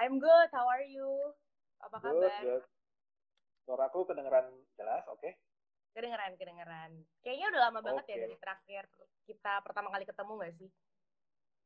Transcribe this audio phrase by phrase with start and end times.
[0.00, 0.48] I'm good.
[0.56, 1.36] How are you?
[1.84, 2.40] Apa Good, kabar?
[2.40, 2.64] good.
[3.68, 4.48] Suaraku kedengeran
[4.80, 5.28] jelas, oke?
[5.92, 6.90] Kedengeran, kedengeran.
[7.20, 8.22] Kayaknya udah lama banget ya Oke.
[8.24, 8.82] dari terakhir
[9.28, 10.70] kita pertama kali ketemu nggak sih?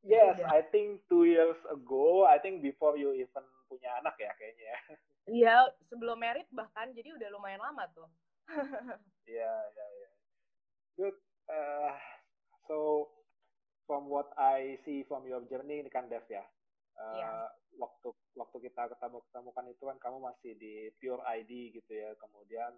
[0.05, 0.51] Yes, Udah.
[0.51, 4.79] I think two years ago, I think before you even punya anak ya kayaknya ya.
[5.25, 5.57] Iya,
[5.89, 8.11] sebelum merit bahkan, jadi udah lumayan lama tuh.
[9.25, 10.11] Iya, iya, iya.
[11.01, 11.17] Good.
[11.49, 11.97] Uh,
[12.69, 13.09] so,
[13.89, 16.45] from what I see from your journey ini kan Dev ya.
[16.95, 17.31] Uh, Iya.
[17.75, 18.09] Waktu
[18.39, 22.15] waktu kita ketemu ketemu kan itu kan kamu masih di Pure ID gitu ya.
[22.23, 22.71] Kemudian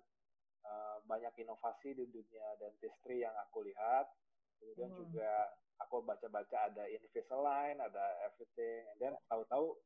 [0.65, 4.09] uh, banyak inovasi di dunia dentistry yang aku lihat.
[4.57, 4.99] Kemudian Hmm.
[5.05, 5.53] juga
[5.85, 8.89] aku baca-baca ada Invisalign, ada everything.
[8.89, 9.77] And then tahu-tahu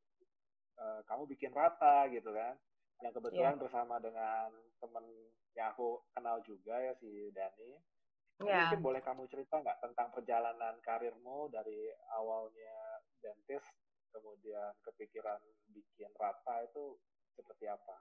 [0.79, 2.55] uh, kamu bikin rata gitu kan.
[3.03, 5.07] Yang kebetulan bersama dengan temen
[5.59, 7.71] yang aku kenal juga ya si Dani.
[8.41, 8.71] Iya.
[8.71, 13.69] Mungkin boleh kamu cerita nggak tentang perjalanan karirmu dari awalnya dentist,
[14.11, 16.99] kemudian kepikiran bikin rata itu
[17.35, 17.97] seperti apa?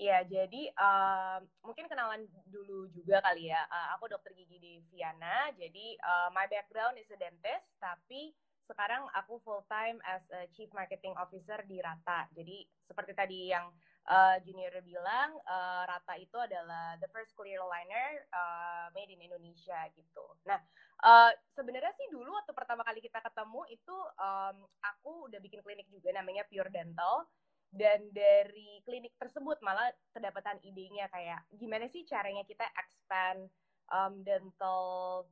[0.00, 3.60] Iya, jadi um, mungkin kenalan dulu juga kali ya.
[3.68, 8.32] Uh, aku dokter gigi di Viana, jadi uh, my background is a dentist, tapi
[8.64, 12.30] sekarang aku full time as a chief marketing officer di Rata.
[12.32, 13.68] Jadi seperti tadi yang
[14.08, 19.84] uh, Junior bilang, uh, Rata itu adalah the first clear aligner uh, made in Indonesia
[19.92, 20.24] gitu.
[20.48, 20.62] Nah,
[21.04, 25.88] uh, sebenarnya sih dulu waktu pertama kali kita ketemu itu um, aku udah bikin klinik
[25.88, 27.26] juga namanya Pure Dental.
[27.70, 33.46] Dan dari klinik tersebut malah kedapatan idenya kayak gimana sih caranya kita expand
[33.94, 35.22] um, dental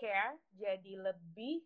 [0.00, 1.60] care jadi lebih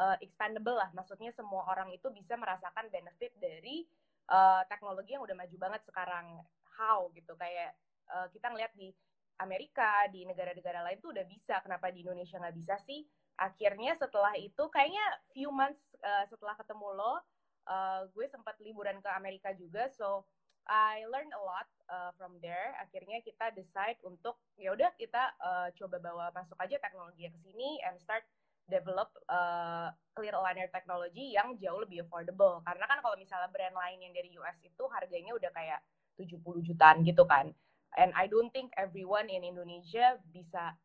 [0.00, 0.88] uh, expandable lah.
[0.96, 3.84] Maksudnya semua orang itu bisa merasakan benefit dari
[4.32, 6.40] uh, teknologi yang udah maju banget sekarang.
[6.72, 7.76] How gitu kayak
[8.08, 8.96] uh, kita ngeliat di
[9.36, 11.60] Amerika di negara-negara lain tuh udah bisa.
[11.60, 13.04] Kenapa di Indonesia nggak bisa sih?
[13.36, 15.04] Akhirnya setelah itu kayaknya
[15.36, 17.20] few months uh, setelah ketemu lo
[17.68, 19.92] uh, gue sempat liburan ke Amerika juga.
[19.92, 20.24] So
[20.66, 22.74] I learned a lot uh, from there.
[22.80, 27.78] Akhirnya kita decide untuk ya udah kita uh, coba bawa masuk aja teknologi ke sini
[27.86, 28.24] and start
[28.66, 32.64] develop uh, clear aligner technology yang jauh lebih affordable.
[32.66, 35.78] Karena kan kalau misalnya brand lain yang dari US itu harganya udah kayak
[36.18, 37.52] 70 jutaan gitu kan
[37.96, 40.76] and I don't think everyone in Indonesia bisa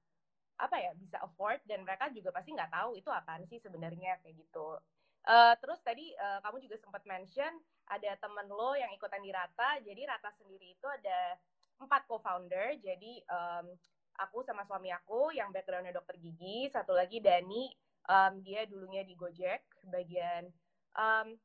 [0.61, 4.35] apa ya bisa afford dan mereka juga pasti nggak tahu itu apaan sih sebenarnya kayak
[4.39, 4.77] gitu
[5.22, 7.53] Uh, terus tadi uh, kamu juga sempat mention
[7.94, 9.77] ada temen lo yang ikutan di Rata.
[9.85, 11.38] Jadi Rata sendiri itu ada
[11.77, 12.81] empat co-founder.
[12.81, 13.69] Jadi um,
[14.17, 16.66] aku sama suami aku yang backgroundnya dokter gigi.
[16.73, 17.69] Satu lagi Dani,
[18.09, 19.61] um, dia dulunya di Gojek
[19.93, 20.49] bagian
[20.97, 21.38] um,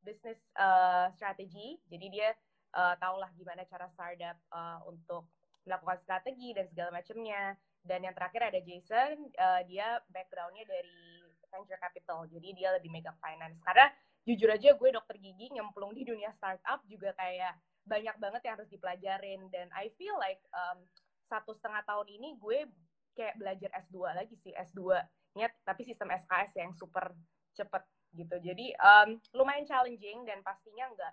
[0.00, 1.76] business uh, strategy.
[1.92, 2.32] Jadi dia
[2.78, 5.26] uh, tahulah gimana cara startup uh, untuk
[5.66, 7.58] melakukan strategi dan segala macamnya.
[7.82, 13.16] Dan yang terakhir ada Jason, uh, dia backgroundnya dari venture capital, jadi dia lebih megang
[13.18, 13.58] finance.
[13.64, 13.88] Karena
[14.28, 17.56] jujur aja gue dokter gigi nyemplung di dunia startup juga kayak
[17.88, 20.84] banyak banget yang harus dipelajarin dan I feel like um,
[21.32, 22.68] satu setengah tahun ini gue
[23.16, 25.00] kayak belajar S2 lagi sih S2
[25.40, 27.16] nya tapi sistem SKS yang super
[27.56, 28.36] cepet gitu.
[28.40, 31.12] Jadi um, lumayan challenging dan pastinya nggak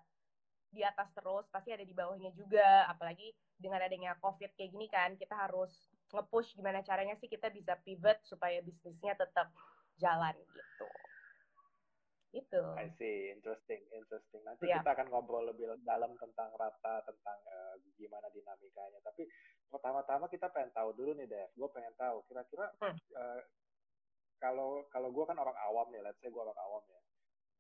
[0.75, 2.83] di atas terus, pasti ada di bawahnya juga.
[2.91, 5.71] Apalagi dengan adanya COVID kayak gini kan, kita harus
[6.11, 9.47] nge-push gimana caranya sih kita bisa pivot supaya bisnisnya tetap
[9.95, 10.87] jalan gitu.
[12.35, 12.63] Itu.
[12.75, 14.43] I see, interesting, interesting.
[14.43, 14.83] Nanti Iya.
[14.83, 18.99] kita akan ngobrol lebih dalam tentang rata, tentang eh, gimana dinamikanya.
[18.99, 19.23] Tapi
[19.71, 21.47] pertama-tama kita pengen tahu dulu nih, Dev.
[21.55, 22.91] Gue pengen tahu, kira-kira Hmm.
[22.91, 23.41] eh,
[24.35, 27.01] kalau kalau gue kan orang awam nih, let's say gue orang awam ya.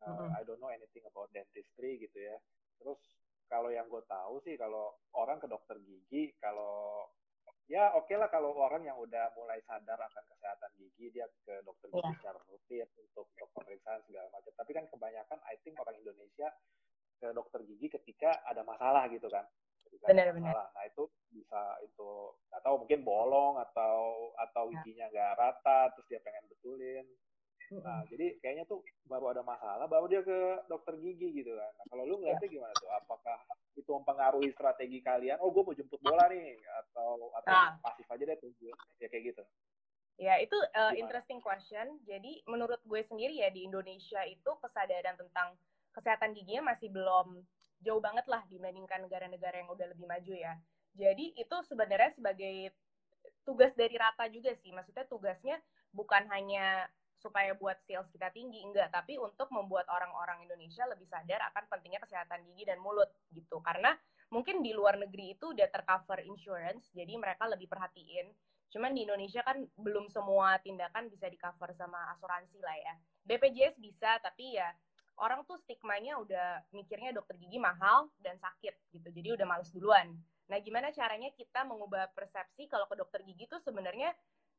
[0.03, 0.27] Eh, Mhm.
[0.35, 2.35] I don't know anything about dentistry gitu ya.
[2.77, 2.99] Terus
[3.45, 7.05] kalau yang gue tahu sih, kalau orang ke dokter gigi, kalau
[7.65, 11.89] ya oke lah kalau orang yang udah mulai sadar akan kesehatan gigi dia ke dokter
[11.89, 12.17] gigi Iya.
[12.21, 16.53] secara rutin untuk untuk pemeriksaan segala macam tapi kan kebanyakan I think orang Indonesia
[17.17, 19.49] ke dokter gigi ketika ada masalah gitu kan
[19.81, 20.45] ketika Benar, ada benar.
[20.53, 21.03] masalah nah itu
[21.33, 22.09] bisa itu
[22.53, 24.85] tahu mungkin bolong atau atau Ya.
[24.85, 27.05] giginya nggak rata terus dia pengen betulin
[27.81, 31.85] nah jadi kayaknya tuh baru ada masalah baru dia ke dokter gigi gitu kan nah
[31.89, 32.35] kalau lu Ya.
[32.37, 33.37] ngeliatnya gimana tuh apakah
[33.73, 37.73] itu mempengaruhi strategi kalian oh gue mau jemput bola nih atau atau Ah.
[37.81, 39.43] pasif aja deh tunggu ya kayak gitu
[40.15, 40.95] Ya, itu uh, Gimana?
[40.95, 41.99] interesting question.
[42.07, 45.59] Jadi, menurut gue sendiri ya, di Indonesia itu kesadaran tentang
[45.91, 47.43] kesehatan giginya masih belum
[47.83, 50.55] jauh banget lah dibandingkan negara-negara yang udah lebih maju ya.
[50.95, 52.71] Jadi, itu sebenarnya sebagai
[53.43, 54.71] tugas dari rata juga sih.
[54.71, 55.59] Maksudnya tugasnya
[55.91, 56.87] bukan hanya
[57.25, 58.93] supaya buat sales kita tinggi, enggak.
[58.93, 63.57] Tapi untuk membuat orang-orang Indonesia lebih sadar akan pentingnya kesehatan gigi dan mulut gitu.
[63.65, 63.97] Karena
[64.29, 68.29] mungkin di luar negeri itu udah tercover insurance, jadi mereka lebih perhatiin
[68.75, 72.93] Cuman di Indonesia kan belum semua tindakan bisa di cover sama asuransi lah ya.
[73.23, 74.67] BPJS bisa, tapi ya
[75.23, 79.07] orang tuh stigmanya udah mikirnya dokter gigi mahal dan sakit gitu.
[79.15, 80.11] Jadi udah males duluan.
[80.51, 84.11] Nah, gimana caranya kita mengubah persepsi kalau ke dokter gigi tuh sebenarnya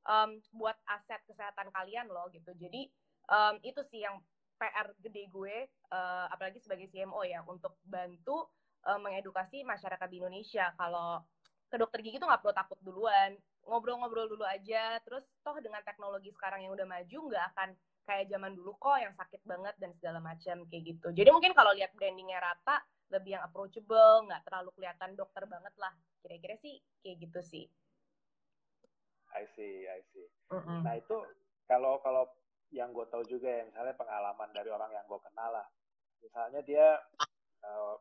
[0.06, 2.54] um, buat aset kesehatan kalian loh gitu.
[2.56, 2.88] Jadi
[3.28, 4.22] um, itu sih yang
[4.56, 8.48] PR gede gue, uh, apalagi sebagai CMO ya, untuk bantu
[8.88, 11.20] uh, mengedukasi masyarakat di Indonesia kalau
[11.66, 13.36] ke dokter gigi tuh nggak perlu takut duluan,
[13.66, 14.96] ngobrol-ngobrol dulu aja.
[15.02, 17.68] Terus toh dengan teknologi sekarang yang udah maju nggak akan
[18.06, 21.10] kayak zaman dulu kok yang sakit banget dan segala macam kayak gitu.
[21.10, 22.80] Jadi mungkin kalau lihat brandingnya rata,
[23.10, 25.92] lebih yang approachable, nggak terlalu kelihatan dokter banget lah.
[26.22, 27.66] Kira-kira sih kayak gitu sih.
[29.36, 30.26] I see, I see.
[30.52, 30.80] Mm -hmm.
[30.82, 31.16] Nah itu
[31.68, 32.24] kalau kalau
[32.74, 35.66] yang gue tahu juga ya, misalnya pengalaman dari orang yang gue kenal lah.
[36.24, 36.98] Misalnya dia
[37.62, 37.94] uh,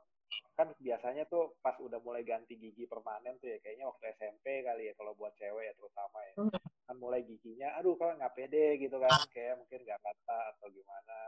[0.55, 4.87] kan biasanya tuh pas udah mulai ganti gigi permanen tuh ya kayaknya waktu SMP kali
[4.87, 6.59] ya kalau buat cewek ya terutama ya mm.
[6.87, 11.19] kan mulai giginya aduh kok nggak pede gitu kan kayak mungkin nggak kata atau gimana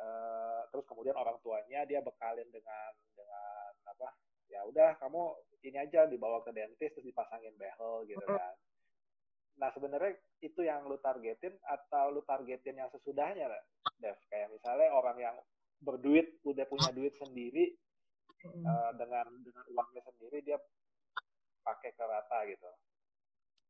[0.00, 4.08] uh, terus kemudian orang tuanya dia bekalin dengan dengan apa
[4.48, 5.22] ya udah kamu
[5.60, 8.56] ini aja dibawa ke dentist terus dipasangin behel gitu kan
[9.60, 13.44] nah sebenarnya itu yang lu targetin atau lu targetin yang sesudahnya
[14.00, 15.36] Dev kayak misalnya orang yang
[15.84, 17.76] berduit udah punya duit sendiri
[18.48, 20.56] uh, dengan dengan uangnya sendiri dia
[21.60, 22.64] pakai ke rata gitu.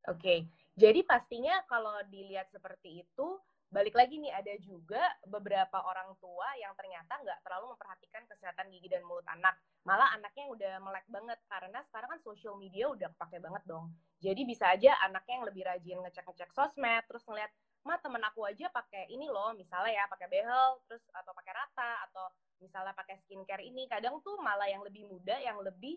[0.09, 0.39] Oke, okay.
[0.81, 3.29] jadi pastinya kalau dilihat seperti itu,
[3.71, 8.91] balik lagi nih ada juga beberapa orang tua yang ternyata nggak terlalu memperhatikan kesehatan gigi
[8.91, 9.55] dan mulut anak.
[9.87, 13.95] Malah anaknya yang udah melek banget karena sekarang kan social media udah pakai banget dong.
[14.19, 17.49] Jadi bisa aja anaknya yang lebih rajin ngecek-ngecek sosmed, terus ngeliat,
[17.87, 21.93] ma temen aku aja pakai ini loh, misalnya ya pakai behel, terus atau pakai rata
[22.11, 22.29] atau
[22.61, 25.97] misalnya pakai skincare ini kadang tuh malah yang lebih muda yang lebih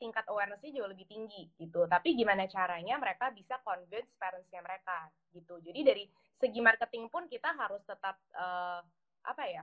[0.00, 5.62] tingkat awarenessnya jauh lebih tinggi gitu tapi gimana caranya mereka bisa convince parentsnya mereka gitu
[5.62, 6.04] jadi dari
[6.40, 8.80] segi marketing pun kita harus tetap uh,
[9.28, 9.62] apa ya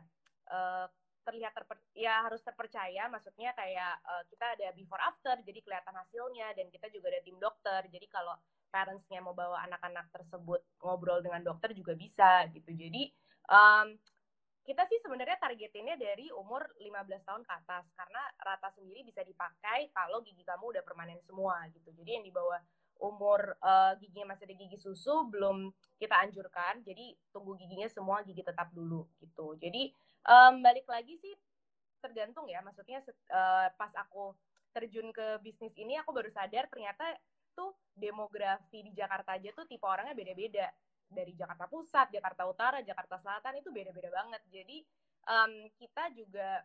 [0.53, 0.85] uh,
[1.27, 3.11] terlihat terper, ya harus terpercaya.
[3.11, 7.35] Maksudnya kayak uh, kita ada before after jadi kelihatan hasilnya dan kita juga ada tim
[7.35, 7.83] dokter.
[7.91, 8.37] Jadi kalau
[8.71, 12.71] parentsnya mau bawa anak-anak tersebut ngobrol dengan dokter juga bisa gitu.
[12.71, 13.11] Jadi
[13.51, 13.91] um,
[14.63, 17.83] kita sih sebenarnya targetinnya dari umur 15 tahun ke atas.
[17.91, 21.91] Karena rata sendiri bisa dipakai kalau gigi kamu udah permanen semua gitu.
[21.91, 22.59] Jadi yang di bawah
[22.99, 25.71] umur uh, giginya masih ada gigi susu belum
[26.01, 26.81] kita anjurkan.
[26.85, 29.57] Jadi tunggu giginya semua gigi tetap dulu gitu.
[29.57, 29.91] Jadi
[30.27, 31.33] um, balik lagi sih
[32.01, 32.61] tergantung ya.
[32.61, 33.03] Maksudnya
[33.33, 34.33] uh, pas aku
[34.75, 37.17] terjun ke bisnis ini aku baru sadar ternyata
[37.57, 40.69] tuh demografi di Jakarta aja tuh tipe orangnya beda-beda
[41.09, 44.41] dari Jakarta Pusat, Jakarta Utara, Jakarta Selatan itu beda-beda banget.
[44.53, 44.77] Jadi
[45.25, 46.61] um, kita juga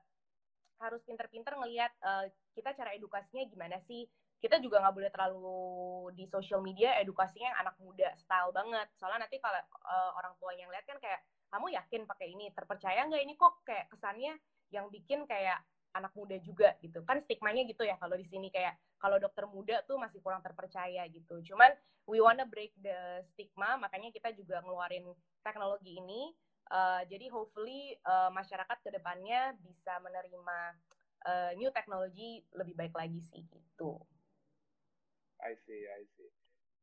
[0.82, 4.04] harus pinter-pinter ngelihat uh, kita cara edukasinya gimana sih.
[4.42, 5.62] Kita juga nggak boleh terlalu
[6.18, 8.90] di social media edukasinya yang anak muda style banget.
[8.98, 13.06] Soalnya nanti kalau uh, orang tua yang lihat kan kayak kamu yakin pakai ini, terpercaya
[13.06, 13.62] nggak ini kok?
[13.62, 14.34] Kayak kesannya
[14.74, 15.62] yang bikin kayak
[15.94, 17.06] anak muda juga gitu.
[17.06, 21.06] Kan stigmanya gitu ya kalau di sini kayak kalau dokter muda tuh masih kurang terpercaya
[21.06, 21.38] gitu.
[21.46, 21.70] Cuman
[22.10, 25.06] we wanna break the stigma makanya kita juga ngeluarin
[25.46, 26.34] teknologi ini
[26.70, 30.58] uh, jadi hopefully uh, masyarakat ke depannya bisa menerima
[31.26, 34.02] uh, new technology lebih baik lagi sih gitu
[35.42, 36.30] I see I see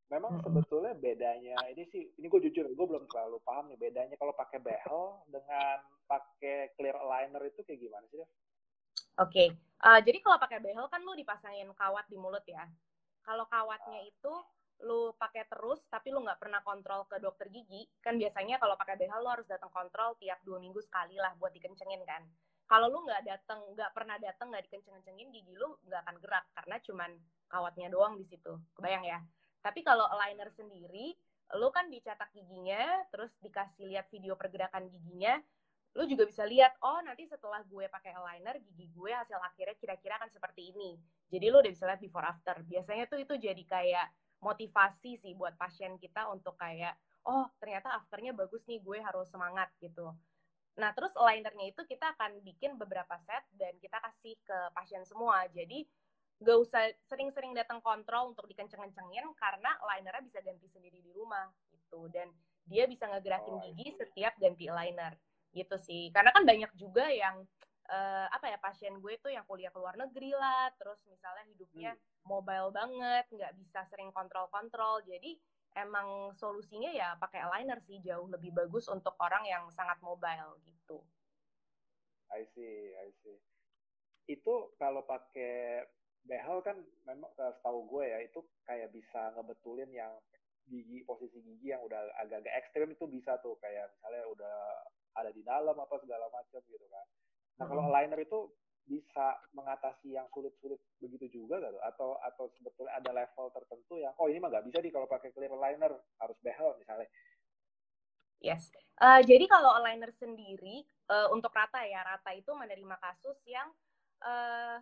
[0.09, 4.33] memang sebetulnya bedanya ini sih ini gue jujur gue belum terlalu paham nih bedanya kalau
[4.33, 5.77] pakai behel dengan
[6.09, 8.17] pakai clear aligner itu kayak gimana sih?
[8.19, 8.25] Oke,
[9.21, 9.47] okay.
[9.85, 12.65] uh, jadi kalau pakai behel kan lu dipasangin kawat di mulut ya.
[13.21, 14.33] Kalau kawatnya itu
[14.81, 18.97] lu pakai terus tapi lu nggak pernah kontrol ke dokter gigi, kan biasanya kalau pakai
[18.97, 22.25] behel lu harus datang kontrol tiap dua minggu sekali lah buat dikencengin kan.
[22.65, 26.75] Kalau lu nggak datang, nggak pernah datang, nggak dikenceng-kencengin, gigi lu nggak akan gerak karena
[26.81, 27.11] cuman
[27.49, 28.55] kawatnya doang di situ.
[28.77, 29.19] Kebayang ya?
[29.59, 31.17] Tapi kalau aligner sendiri,
[31.57, 35.41] lu kan dicetak giginya, terus dikasih lihat video pergerakan giginya,
[35.97, 40.21] lu juga bisa lihat oh nanti setelah gue pakai eyeliner gigi gue hasil akhirnya kira-kira
[40.21, 41.01] akan seperti ini
[41.33, 44.07] jadi lu udah bisa lihat before after biasanya tuh itu jadi kayak
[44.39, 46.93] motivasi sih buat pasien kita untuk kayak
[47.25, 50.13] oh ternyata afternya bagus nih gue harus semangat gitu
[50.77, 55.49] nah terus eyelinernya itu kita akan bikin beberapa set dan kita kasih ke pasien semua
[55.49, 55.83] jadi
[56.39, 62.07] gak usah sering-sering datang kontrol untuk dikenceng-kencengin karena linernya bisa ganti sendiri di rumah gitu
[62.07, 62.31] dan
[62.63, 65.19] dia bisa ngegerakin oh, gigi setiap ganti liner
[65.51, 67.43] gitu sih karena kan banyak juga yang
[67.89, 71.91] uh, apa ya pasien gue tuh yang kuliah ke luar negeri lah terus misalnya hidupnya
[71.97, 72.01] hmm.
[72.29, 75.35] mobile banget nggak bisa sering kontrol-kontrol jadi
[75.77, 81.03] emang solusinya ya pakai aligner sih jauh lebih bagus untuk orang yang sangat mobile gitu.
[82.29, 83.37] I see, I see.
[84.29, 85.85] Itu kalau pakai
[86.27, 90.13] behel kan memang eh, setahu gue ya itu kayak bisa ngebetulin yang
[90.69, 94.55] gigi posisi gigi yang udah agak-agak ekstrim itu bisa tuh kayak misalnya udah
[95.17, 97.05] ada di dalam apa segala macam gitu kan.
[97.57, 98.53] Nah kalau aligner itu
[98.89, 104.25] bisa mengatasi yang sulit-sulit begitu juga gak atau atau sebetulnya ada level tertentu yang oh
[104.25, 107.05] ini mah nggak bisa di kalau pakai clear aligner harus behel misalnya
[108.39, 108.71] Yes.
[108.99, 113.67] Uh, jadi kalau aligner sendiri uh, untuk rata ya, rata itu menerima kasus yang
[114.23, 114.79] uh,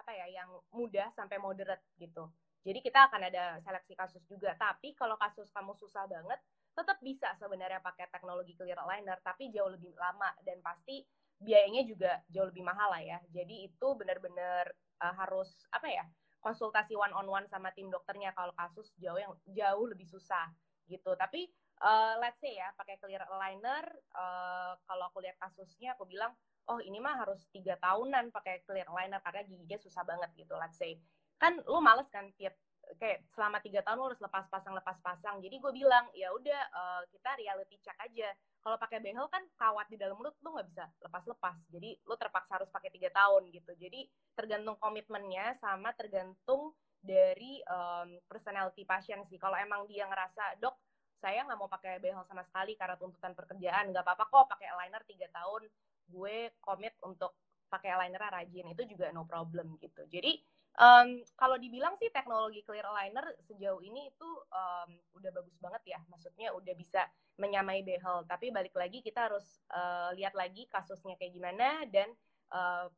[0.00, 2.32] apa ya, yang mudah sampai moderate gitu.
[2.60, 4.52] Jadi kita akan ada seleksi kasus juga.
[4.56, 6.40] Tapi kalau kasus kamu susah banget,
[6.76, 11.04] tetap bisa sebenarnya pakai teknologi clear aligner, tapi jauh lebih lama dan pasti
[11.40, 13.18] biayanya juga jauh lebih mahal lah ya.
[13.32, 14.68] Jadi itu benar-benar
[15.00, 16.04] uh, harus apa ya
[16.40, 20.52] konsultasi one on one sama tim dokternya kalau kasus jauh yang jauh lebih susah
[20.88, 21.16] gitu.
[21.16, 21.48] Tapi
[21.80, 23.84] uh, let's say ya pakai clear aligner
[24.16, 26.32] uh, kalau aku lihat kasusnya aku bilang
[26.68, 30.76] oh ini mah harus tiga tahunan pakai clear aligner karena giginya susah banget gitu let's
[30.76, 31.00] say.
[31.40, 32.52] Kan lu males kan tiap
[32.98, 35.38] kayak selama tiga tahun lu harus lepas pasang lepas pasang.
[35.40, 38.28] Jadi gue bilang ya udah uh, kita reality check aja.
[38.60, 42.12] Kalau pakai behel kan kawat di dalam mulut lu nggak bisa lepas lepas jadi lu
[42.20, 43.72] terpaksa harus pakai tiga tahun gitu.
[43.78, 49.40] Jadi tergantung komitmennya sama tergantung dari um, personality pasien sih.
[49.40, 50.76] Kalau emang dia ngerasa dok
[51.20, 55.04] saya nggak mau pakai behel sama sekali karena tuntutan pekerjaan nggak apa-apa kok pakai eyeliner
[55.04, 55.68] tiga tahun
[56.10, 57.38] gue komit untuk
[57.70, 60.34] pakai eyeliner rajin itu juga no problem gitu jadi
[60.76, 66.00] um, kalau dibilang sih teknologi clear aligner sejauh ini itu um, udah bagus banget ya
[66.10, 67.06] maksudnya udah bisa
[67.38, 72.10] menyamai behel tapi balik lagi kita harus uh, lihat lagi kasusnya kayak gimana dan
[72.50, 72.90] uh,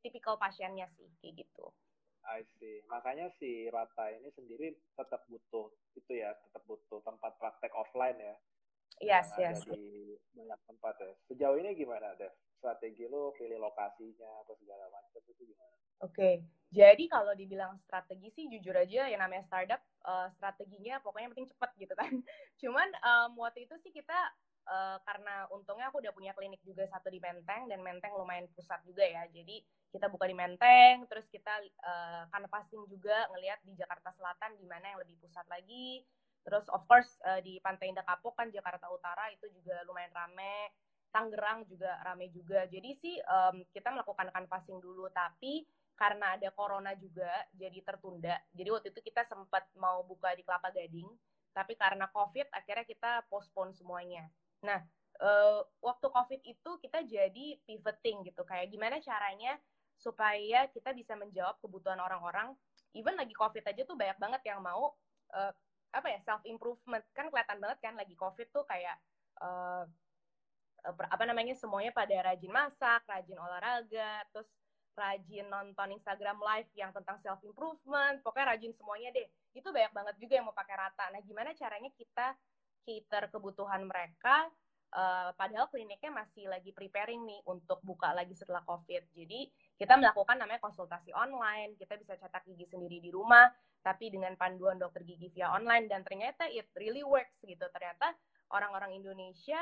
[0.00, 1.66] tipikal pasiennya sih kayak gitu
[2.22, 2.78] I see.
[2.86, 8.36] Makanya si Rata ini sendiri tetap butuh itu ya, tetap butuh tempat praktek offline ya.
[9.02, 9.66] Yes, yes.
[9.66, 11.12] Di banyak tempat ya.
[11.26, 12.30] Sejauh ini gimana deh?
[12.62, 15.74] Strategi lo pilih lokasinya atau segala macam itu gimana?
[16.02, 16.34] Oke, okay.
[16.70, 21.70] jadi kalau dibilang strategi sih jujur aja yang namanya startup uh, strateginya pokoknya penting cepet
[21.78, 22.10] gitu kan.
[22.62, 24.14] Cuman um, waktu itu sih kita
[24.66, 28.82] uh, karena untungnya aku udah punya klinik juga satu di Menteng dan Menteng lumayan pusat
[28.82, 29.26] juga ya.
[29.30, 29.62] Jadi
[29.94, 34.94] kita buka di Menteng, terus kita uh, canvassing juga ngelihat di Jakarta Selatan di mana
[34.94, 36.02] yang lebih pusat lagi.
[36.42, 40.74] Terus of course di Pantai Indah Kapuk kan Jakarta Utara itu juga lumayan rame.
[41.12, 42.64] Tangerang juga rame juga.
[42.64, 48.40] Jadi sih um, kita melakukan canvassing dulu, tapi karena ada corona juga jadi tertunda.
[48.56, 51.06] Jadi waktu itu kita sempat mau buka di Kelapa Gading,
[51.52, 54.24] tapi karena COVID akhirnya kita postpone semuanya.
[54.64, 54.80] Nah,
[55.20, 59.60] uh, waktu COVID itu kita jadi pivoting gitu, kayak gimana caranya
[60.00, 62.56] supaya kita bisa menjawab kebutuhan orang-orang.
[62.96, 64.96] Even lagi COVID aja tuh banyak banget yang mau
[65.36, 65.52] uh,
[65.92, 68.96] apa ya self improvement kan kelihatan banget kan lagi COVID tuh kayak
[69.44, 69.84] uh,
[70.86, 74.50] apa namanya semuanya pada rajin masak, rajin olahraga, terus
[74.92, 79.26] rajin nonton Instagram live yang tentang self improvement, pokoknya rajin semuanya deh.
[79.56, 81.08] Itu banyak banget juga yang mau pakai rata.
[81.14, 82.34] Nah, gimana caranya kita
[82.82, 84.50] cater kebutuhan mereka
[84.92, 89.12] uh, padahal kliniknya masih lagi preparing nih untuk buka lagi setelah COVID.
[89.16, 89.48] Jadi
[89.78, 93.48] kita melakukan namanya konsultasi online, kita bisa cetak gigi sendiri di rumah,
[93.80, 97.64] tapi dengan panduan dokter gigi via online dan ternyata it really works gitu.
[97.72, 98.12] Ternyata
[98.52, 99.58] orang-orang Indonesia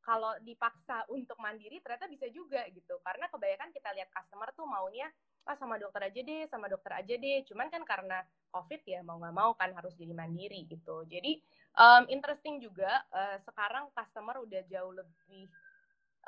[0.00, 2.98] kalau dipaksa untuk mandiri ternyata bisa juga gitu.
[3.04, 5.08] Karena kebanyakan kita lihat customer tuh maunya
[5.48, 7.42] ah sama dokter aja deh, sama dokter aja deh.
[7.48, 11.04] Cuman kan karena COVID ya mau nggak mau kan harus jadi mandiri gitu.
[11.06, 11.40] Jadi
[11.76, 15.48] um, interesting juga uh, sekarang customer udah jauh lebih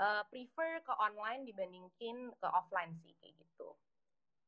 [0.01, 3.69] uh, prefer ke online dibandingin ke offline sih kayak gitu.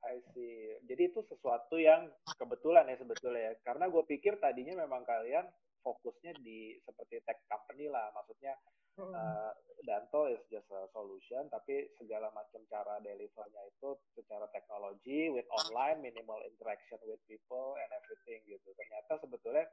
[0.05, 0.77] I see.
[0.85, 3.53] Jadi itu sesuatu yang kebetulan ya sebetulnya ya.
[3.65, 5.49] Karena gue pikir tadinya memang kalian
[5.81, 8.13] fokusnya di seperti tech company lah.
[8.13, 8.53] Maksudnya
[8.99, 9.51] uh,
[9.85, 16.01] Danto is just a solution, tapi segala macam cara delivernya itu secara teknologi, with online,
[16.01, 18.73] minimal interaction with people and everything gitu.
[18.73, 19.69] Ternyata sebetulnya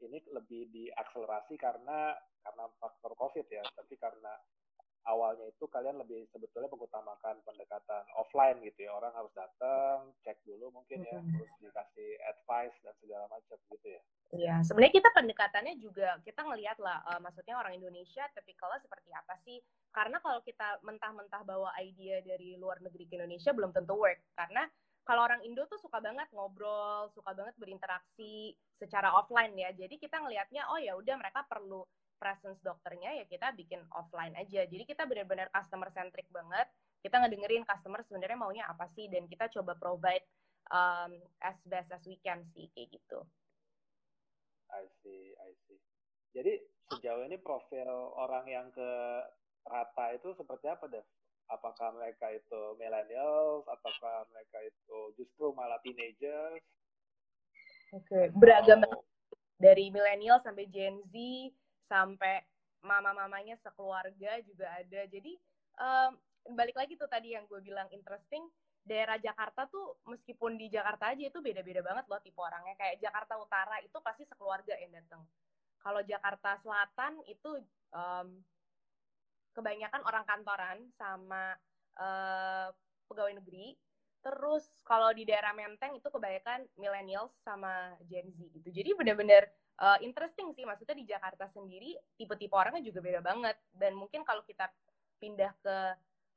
[0.00, 4.32] ini lebih diakselerasi karena karena faktor COVID ya, tapi karena
[5.08, 8.92] awalnya itu kalian lebih sebetulnya mengutamakan pendekatan offline gitu ya.
[8.96, 14.02] Orang harus datang cek dulu mungkin ya terus dikasih advice dan segala macam gitu ya.
[14.30, 19.34] Iya sebenarnya kita pendekatannya juga kita ngelihat lah uh, maksudnya orang Indonesia tipikalnya seperti apa
[19.42, 19.58] sih?
[19.90, 24.22] Karena kalau kita mentah-mentah bawa idea dari luar negeri ke Indonesia belum tentu work.
[24.38, 24.62] Karena
[25.02, 29.74] kalau orang Indo tuh suka banget ngobrol, suka banget berinteraksi secara offline ya.
[29.74, 31.82] Jadi kita ngelihatnya, oh ya udah mereka perlu
[32.20, 34.68] presence dokternya ya kita bikin offline aja.
[34.68, 36.68] Jadi kita benar-benar customer centric banget.
[37.00, 40.28] Kita ngedengerin customer sebenarnya maunya apa sih dan kita coba provide
[40.68, 43.24] um, as best as we can sih kayak gitu.
[44.70, 45.80] I see, I see.
[46.36, 46.60] Jadi
[46.92, 48.90] sejauh ini profil orang yang ke
[49.66, 51.02] rata itu seperti apa deh?
[51.50, 56.62] Apakah mereka itu millennials, ataukah mereka itu justru malah teenagers?
[57.90, 58.24] Oke, okay.
[58.38, 58.86] beragam
[59.58, 61.14] dari milenial sampai Gen Z,
[61.90, 62.46] sampai
[62.86, 65.02] mama-mamanya sekeluarga juga ada.
[65.10, 65.34] Jadi
[65.74, 66.14] um,
[66.54, 68.46] balik lagi tuh tadi yang gue bilang interesting,
[68.86, 72.78] daerah Jakarta tuh meskipun di Jakarta aja itu beda-beda banget loh tipe orangnya.
[72.78, 75.26] Kayak Jakarta Utara itu pasti sekeluarga yang datang.
[75.82, 77.58] Kalau Jakarta Selatan itu
[77.90, 78.38] um,
[79.52, 81.58] kebanyakan orang kantoran sama
[81.98, 82.70] uh,
[83.10, 83.74] pegawai negeri.
[84.20, 88.68] Terus kalau di daerah Menteng itu kebanyakan millennials sama Gen Z gitu.
[88.68, 89.48] Jadi benar-benar
[89.80, 90.68] uh, interesting sih.
[90.68, 93.56] Maksudnya di Jakarta sendiri tipe-tipe orangnya juga beda banget.
[93.72, 94.68] Dan mungkin kalau kita
[95.20, 95.76] pindah ke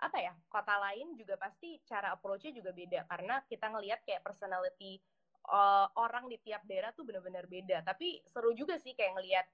[0.03, 4.99] apa ya kota lain juga pasti cara approach-nya juga beda karena kita ngelihat kayak personality
[5.47, 7.83] uh, orang di tiap daerah tuh benar-benar beda.
[7.87, 9.45] Tapi seru juga sih kayak ngelihat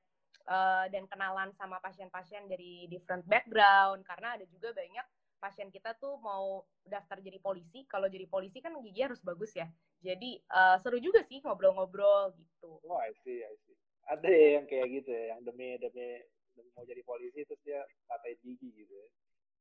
[0.49, 5.05] uh, dan kenalan sama pasien-pasien dari different background karena ada juga banyak
[5.39, 7.87] pasien kita tuh mau daftar jadi polisi.
[7.87, 9.65] Kalau jadi polisi kan gigi harus bagus ya.
[10.03, 12.79] Jadi uh, seru juga sih ngobrol-ngobrol gitu.
[12.85, 13.75] Oh, I see, I see.
[14.09, 16.19] Ada yang kayak gitu ya, yang demi demi,
[16.53, 17.81] demi mau jadi polisi terus dia
[18.11, 19.07] katain gigi gitu ya.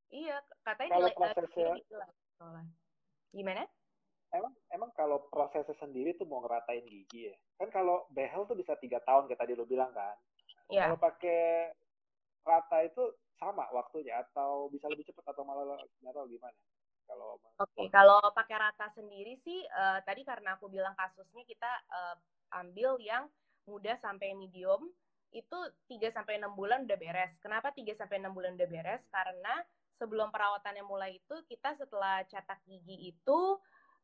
[0.08, 1.72] Iya, katanya kalau prosesnya
[2.40, 2.64] uh,
[3.30, 3.68] gimana?
[4.32, 7.36] Emang emang kalau prosesnya sendiri tuh mau ngeratain gigi ya.
[7.60, 10.16] Kan kalau behel tuh bisa tiga tahun kayak tadi lo bilang kan.
[10.72, 10.92] Yeah.
[10.92, 11.72] Kalau pakai
[12.44, 13.04] rata itu
[13.38, 16.58] sama waktunya atau bisa lebih cepat atau malah nggak tahu gimana?
[17.08, 17.86] Kalau Oke, okay.
[17.88, 22.16] kalau pakai rata sendiri sih uh, tadi karena aku bilang kasusnya kita uh,
[22.60, 23.24] ambil yang
[23.64, 24.92] mudah sampai medium
[25.32, 27.36] itu 3 sampai 6 bulan udah beres.
[27.40, 29.04] Kenapa 3 sampai 6 bulan udah beres?
[29.08, 29.60] Karena
[29.96, 33.40] sebelum perawatannya mulai itu kita setelah cetak gigi itu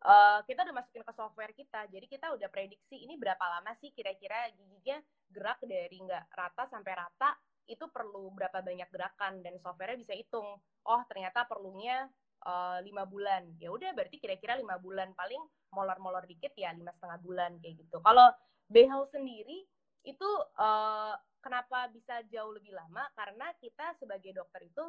[0.05, 1.89] uh, kita udah masukin ke software kita.
[1.89, 5.01] Jadi kita udah prediksi ini berapa lama sih kira-kira giginya
[5.33, 7.31] gerak dari nggak rata sampai rata
[7.67, 10.59] itu perlu berapa banyak gerakan dan softwarenya bisa hitung.
[10.85, 12.09] Oh ternyata perlunya
[12.45, 13.57] eh, lima uh, bulan.
[13.57, 15.41] Ya udah berarti kira-kira lima bulan paling
[15.73, 17.99] molor-molor dikit ya lima setengah bulan kayak gitu.
[18.05, 18.29] Kalau
[18.69, 19.65] behel sendiri
[20.05, 20.31] itu
[20.61, 23.09] uh, kenapa bisa jauh lebih lama?
[23.17, 24.85] Karena kita sebagai dokter itu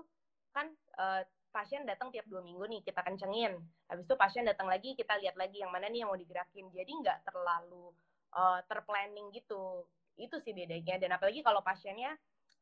[0.56, 1.24] kan uh,
[1.56, 3.56] pasien datang tiap dua minggu nih kita kencengin
[3.88, 6.92] habis itu pasien datang lagi kita lihat lagi yang mana nih yang mau digerakin jadi
[6.92, 7.96] nggak terlalu
[8.36, 9.88] uh, terplanning gitu
[10.20, 12.12] itu sih bedanya dan apalagi kalau pasiennya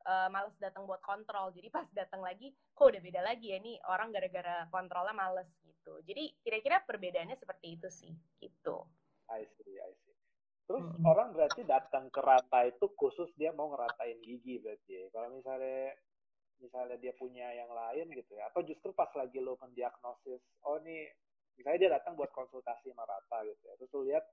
[0.04, 1.50] uh, males datang buat kontrol.
[1.52, 6.00] Jadi pas datang lagi kok udah beda lagi ya nih orang gara-gara kontrolnya males gitu.
[6.04, 8.84] Jadi kira-kira perbedaannya seperti itu sih gitu.
[9.32, 10.16] I see I see.
[10.64, 11.04] Terus hmm.
[11.04, 15.06] orang berarti datang ke rata itu khusus dia mau ngeratain gigi berarti ya.
[15.12, 15.92] kalau misalnya
[16.62, 18.48] misalnya dia punya yang lain gitu ya?
[18.52, 21.12] Atau justru pas lagi lo mendiagnosis oh nih
[21.60, 23.74] misalnya dia datang buat konsultasi sama Rata gitu ya?
[23.76, 24.24] Terus lo lihat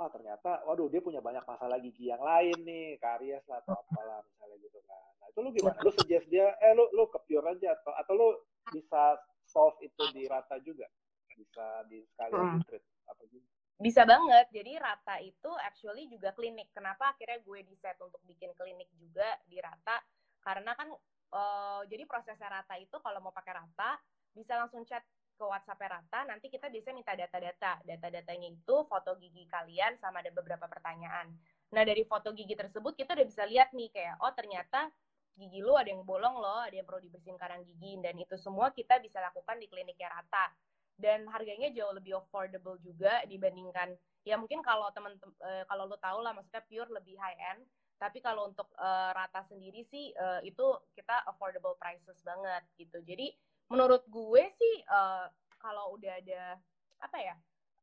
[0.00, 4.24] oh ternyata waduh dia punya banyak masalah gigi yang lain nih karies lah atau apalah
[4.24, 7.48] misalnya gitu kan nah itu lo gimana lo suggest dia eh lo lo ke pure
[7.48, 8.28] aja atau atau lo
[8.68, 9.16] bisa
[9.48, 10.84] solve itu di Rata juga
[11.32, 12.64] bisa di sekalian hmm.
[12.68, 13.48] treat apa gitu
[13.80, 14.44] bisa banget.
[14.52, 16.68] Jadi Rata itu actually juga klinik.
[16.68, 19.96] Kenapa akhirnya gue di set untuk bikin klinik juga di Rata?
[20.44, 20.92] Karena kan
[21.32, 23.96] uh, jadi prosesnya Rata itu kalau mau pakai Rata
[24.36, 25.00] bisa langsung chat
[25.40, 27.80] ke WhatsApp Rata, nanti kita bisa minta data-data.
[27.80, 31.32] Data-datanya itu foto gigi kalian sama ada beberapa pertanyaan.
[31.72, 34.92] Nah, dari foto gigi tersebut kita udah bisa lihat nih kayak oh ternyata
[35.40, 38.68] gigi lu ada yang bolong loh, ada yang perlu dibersihin karang gigi dan itu semua
[38.68, 40.52] kita bisa lakukan di kliniknya Rata.
[41.00, 46.20] Dan harganya jauh lebih affordable juga dibandingkan ya mungkin kalau temen uh, kalau lu tahu
[46.20, 47.64] lah maksudnya pure lebih high end
[48.00, 50.64] tapi kalau untuk uh, rata sendiri sih uh, itu
[50.96, 52.96] kita affordable prices banget gitu.
[53.04, 53.36] Jadi
[53.68, 55.28] menurut gue sih uh,
[55.60, 56.56] kalau udah ada
[56.96, 57.36] apa ya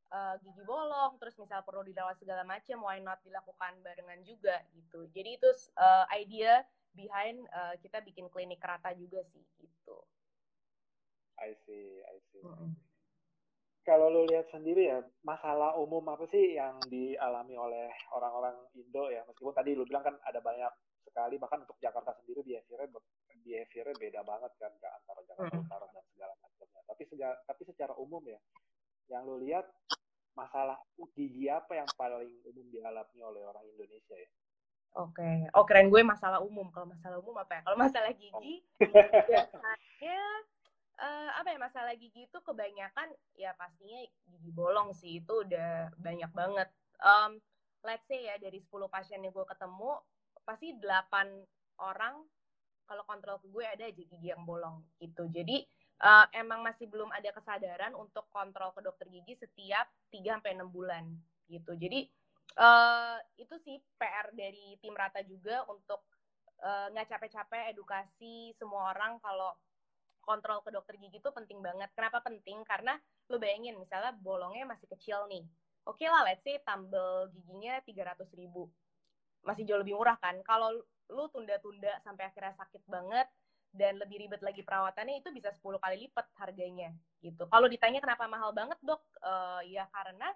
[0.09, 5.05] uh, gigi bolong, terus misal perlu dirawat segala macam, why not dilakukan barengan juga gitu.
[5.13, 6.65] Jadi itu uh, idea
[6.97, 9.97] behind uh, kita bikin klinik rata juga sih gitu.
[11.37, 12.41] I see, I see.
[12.41, 12.87] Mm -hmm
[13.87, 19.23] kalau lu lihat sendiri ya masalah umum apa sih yang dialami oleh orang-orang Indo ya
[19.23, 20.67] meskipun tadi lu bilang kan ada banyak
[21.07, 22.91] sekali bahkan untuk Jakarta sendiri behaviornya
[23.47, 25.63] behaviornya beda banget kan ke antara Jakarta hmm.
[25.63, 28.39] Utara dan segala macamnya tapi segala, tapi secara umum ya
[29.07, 29.63] yang lu lihat
[30.35, 30.75] masalah
[31.15, 34.29] gigi apa yang paling umum dialami oleh orang Indonesia ya
[34.97, 35.37] Oke, okay.
[35.53, 36.73] oh keren gue masalah umum.
[36.73, 37.61] Kalau masalah umum apa ya?
[37.69, 38.65] Kalau masalah gigi,
[39.29, 40.21] biasanya
[40.97, 46.31] uh, apa ya masalah gigi itu kebanyakan ya pastinya gigi bolong sih itu udah banyak
[46.33, 46.69] banget.
[46.97, 47.37] Um,
[47.85, 50.01] let's say ya dari 10 pasien yang gue ketemu
[50.41, 50.81] pasti 8
[51.77, 52.25] orang
[52.87, 55.29] kalau kontrol ke gue ada aja gigi yang bolong gitu.
[55.29, 55.61] Jadi
[56.01, 60.73] uh, emang masih belum ada kesadaran untuk kontrol ke dokter gigi setiap 3 sampai 6
[60.73, 61.05] bulan
[61.51, 61.77] gitu.
[61.77, 62.09] Jadi
[62.57, 66.03] uh, itu sih PR dari tim Rata juga untuk
[66.57, 69.53] nggak uh, capek-capek edukasi semua orang kalau
[70.25, 71.87] kontrol ke dokter gigi itu penting banget.
[71.95, 72.59] Kenapa penting?
[72.67, 72.99] Karena
[73.31, 75.47] lu bayangin misalnya bolongnya masih kecil nih.
[75.87, 78.67] Oke okay lah, let's say tambel giginya 300 ribu.
[79.47, 80.35] Masih jauh lebih murah kan?
[80.43, 80.75] Kalau
[81.07, 83.31] lu tunda-tunda sampai akhirnya sakit banget
[83.71, 86.91] dan lebih ribet lagi perawatannya itu bisa 10 kali lipat harganya
[87.23, 87.47] gitu.
[87.47, 90.27] Kalau ditanya kenapa mahal banget dok, uh, ya karena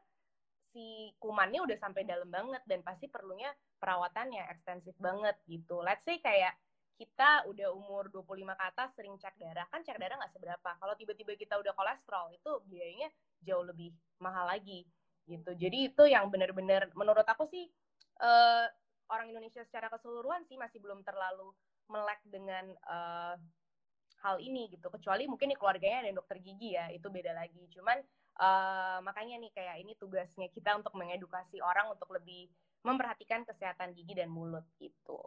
[0.72, 5.84] si kumannya udah sampai dalam banget dan pasti perlunya perawatan yang ekstensif banget gitu.
[5.84, 6.56] Let's say kayak
[6.96, 10.70] kita udah umur 25 ke atas sering cek darah, kan cek darah nggak seberapa.
[10.78, 13.10] Kalau tiba-tiba kita udah kolesterol, itu biayanya
[13.42, 13.90] jauh lebih
[14.22, 14.86] mahal lagi
[15.26, 15.52] gitu.
[15.58, 17.66] Jadi itu yang benar-benar menurut aku sih
[18.22, 18.70] uh,
[19.10, 21.50] orang Indonesia secara keseluruhan sih masih belum terlalu
[21.90, 23.36] melek dengan uh,
[24.22, 24.88] hal ini gitu.
[24.94, 27.66] Kecuali mungkin di keluarganya ada dokter gigi ya, itu beda lagi.
[27.74, 27.98] Cuman
[28.40, 32.48] uh, makanya nih kayak ini tugasnya kita untuk mengedukasi orang untuk lebih
[32.86, 35.20] memperhatikan kesehatan gigi dan mulut gitu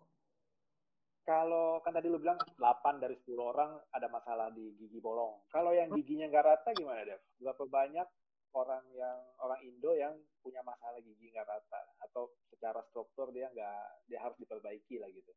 [1.25, 5.41] kalau kan tadi lu bilang 8 dari 10 orang ada masalah di gigi bolong.
[5.49, 5.97] Kalau yang hmm.
[5.97, 7.21] giginya nggak rata gimana, Dev?
[7.41, 8.09] Berapa banyak
[8.55, 10.15] orang yang orang Indo yang
[10.45, 15.33] punya masalah gigi nggak rata atau secara struktur dia nggak dia harus diperbaiki lah gitu?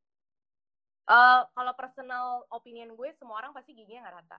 [1.07, 4.37] Uh, kalau personal opinion gue semua orang pasti giginya nggak rata.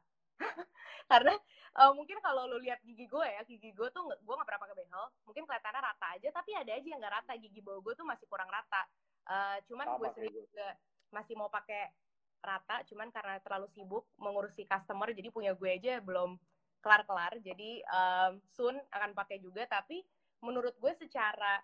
[1.11, 1.35] Karena
[1.81, 4.77] uh, mungkin kalau lu lihat gigi gue ya, gigi gue tuh gue nggak pernah pakai
[4.77, 7.33] behel, mungkin kelihatannya rata aja, tapi ada aja yang nggak rata.
[7.41, 8.83] Gigi bawah gue tuh masih kurang rata.
[9.29, 10.69] Uh, cuman Sama gue sendiri juga
[11.13, 11.93] masih mau pakai
[12.39, 16.39] rata cuman karena terlalu sibuk mengurusi customer jadi punya gue aja belum
[16.85, 17.37] kelar-kelar.
[17.43, 19.67] Jadi um, soon akan pakai juga.
[19.67, 20.05] Tapi
[20.45, 21.59] menurut gue secara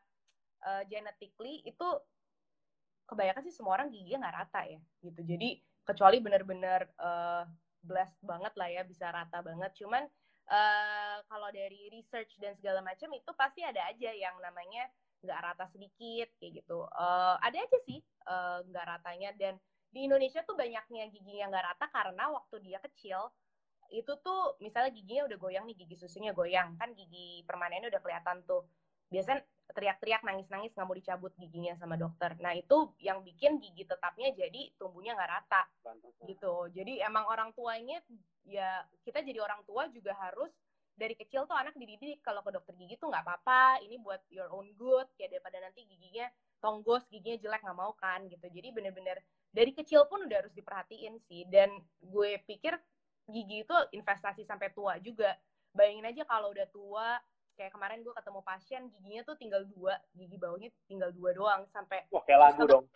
[0.67, 1.89] uh, genetically itu
[3.05, 5.21] kebanyakan sih semua orang giginya nggak rata ya gitu.
[5.23, 7.45] Jadi kecuali benar-benar uh,
[7.85, 9.71] blessed banget lah ya bisa rata banget.
[9.77, 10.05] Cuman
[10.49, 14.89] uh, kalau dari research dan segala macam itu pasti ada aja yang namanya
[15.25, 16.85] nggak rata sedikit kayak gitu.
[16.93, 19.31] Uh, ada aja sih uh, nggak ratanya.
[19.37, 19.55] Dan
[19.95, 23.31] di Indonesia tuh banyaknya giginya nggak rata karena waktu dia kecil
[23.93, 26.77] itu tuh misalnya giginya udah goyang nih gigi susunya goyang.
[26.81, 28.67] Kan gigi permanennya udah kelihatan tuh.
[29.13, 29.45] Biasanya
[29.75, 32.39] teriak-teriak nangis-nangis nggak mau dicabut giginya sama dokter.
[32.39, 35.63] Nah itu yang bikin gigi tetapnya jadi tumbuhnya nggak rata
[36.25, 36.71] gitu.
[36.71, 37.99] Jadi emang orang tuanya
[38.47, 40.55] ya kita jadi orang tua juga harus
[40.95, 44.47] dari kecil tuh anak dididik kalau ke dokter gigi tuh nggak apa-apa ini buat your
[44.55, 46.31] own good kayak daripada nanti giginya
[46.63, 48.47] tonggos giginya jelek nggak mau kan gitu.
[48.47, 49.19] Jadi bener-bener
[49.51, 51.51] dari kecil pun udah harus diperhatiin sih.
[51.51, 52.79] Dan gue pikir
[53.27, 55.35] gigi itu investasi sampai tua juga.
[55.75, 57.19] Bayangin aja kalau udah tua
[57.55, 62.07] kayak kemarin gue ketemu pasien giginya tuh tinggal dua gigi bawahnya tinggal dua doang sampai
[62.11, 62.87] wah kayak lagu dong.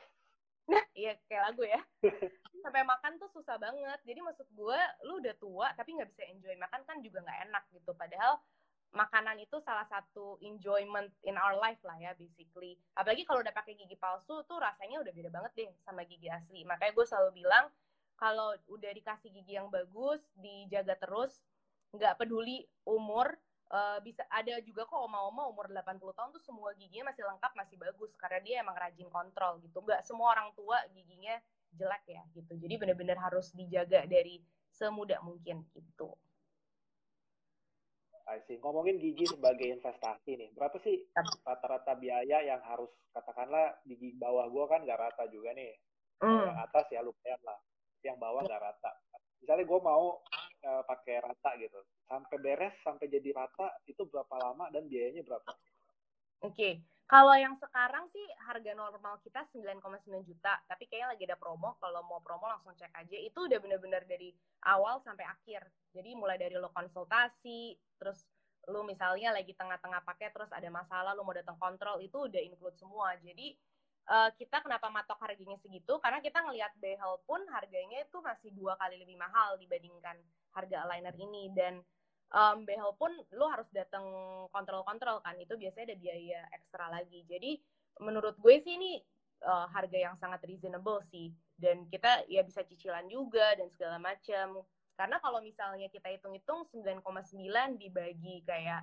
[0.69, 1.81] Nah iya kayak lagu ya.
[2.61, 4.05] Sampai makan tuh susah banget.
[4.05, 7.65] Jadi maksud gue lu udah tua tapi nggak bisa enjoy makan kan juga nggak enak
[7.73, 7.97] gitu.
[7.97, 8.37] Padahal
[8.93, 12.77] makanan itu salah satu enjoyment in our life lah ya basically.
[13.01, 16.69] Apalagi kalau udah pakai gigi palsu tuh rasanya udah beda banget deh sama gigi asli.
[16.69, 17.65] Makanya gue selalu bilang
[18.21, 21.41] kalau udah dikasih gigi yang bagus dijaga terus
[21.97, 23.33] nggak peduli umur
[23.73, 27.77] uh, bisa ada juga kok oma-oma umur 80 tahun tuh semua giginya masih lengkap masih
[27.77, 28.11] bagus.
[28.17, 29.79] Karena dia emang rajin kontrol gitu.
[29.85, 31.37] Nggak semua orang tua giginya
[31.77, 32.53] jelek ya gitu.
[32.57, 34.41] Jadi benar-benar harus dijaga dari
[34.73, 36.13] semudah mungkin gitu.
[38.29, 38.61] I see.
[38.61, 41.01] Ngomongin gigi sebagai investasi nih, berapa sih
[41.49, 45.73] rata-rata biaya yang harus katakanlah gigi bawah gua kan nggak rata juga nih,
[46.21, 46.29] mm.
[46.29, 47.57] yang atas ya lumayan lah,
[48.05, 48.93] yang bawah nggak rata.
[49.41, 50.21] Misalnya gue mau
[50.69, 51.81] uh, pakai rata gitu.
[52.05, 55.51] Sampai beres sampai jadi rata itu berapa lama dan biayanya berapa?
[56.45, 56.73] Oke okay.
[57.09, 62.05] kalau yang sekarang sih harga normal kita 9,9 juta tapi kayaknya lagi ada promo kalau
[62.07, 63.17] mau promo langsung cek aja.
[63.17, 64.31] Itu udah bener-bener dari
[64.69, 65.65] awal sampai akhir.
[65.97, 68.29] Jadi mulai dari lo konsultasi terus
[68.69, 72.77] lu misalnya lagi tengah-tengah pakai terus ada masalah lu mau datang kontrol itu udah include
[72.77, 73.17] semua.
[73.25, 73.57] Jadi
[74.09, 76.01] uh, kita kenapa matok harganya segitu?
[76.01, 80.17] Karena kita ngelihat behel pun harganya itu masih dua kali lebih mahal dibandingkan
[80.57, 81.53] harga aligner ini.
[81.53, 81.85] Dan
[82.33, 84.05] um, behel pun lo harus datang
[84.51, 85.37] kontrol-kontrol kan?
[85.39, 87.23] Itu biasanya ada biaya ekstra lagi.
[87.29, 87.61] Jadi
[88.03, 88.99] menurut gue sih ini
[89.45, 91.31] uh, harga yang sangat reasonable sih.
[91.55, 94.63] Dan kita ya bisa cicilan juga dan segala macam
[94.99, 98.83] karena kalau misalnya kita hitung-hitung 9,9 dibagi kayak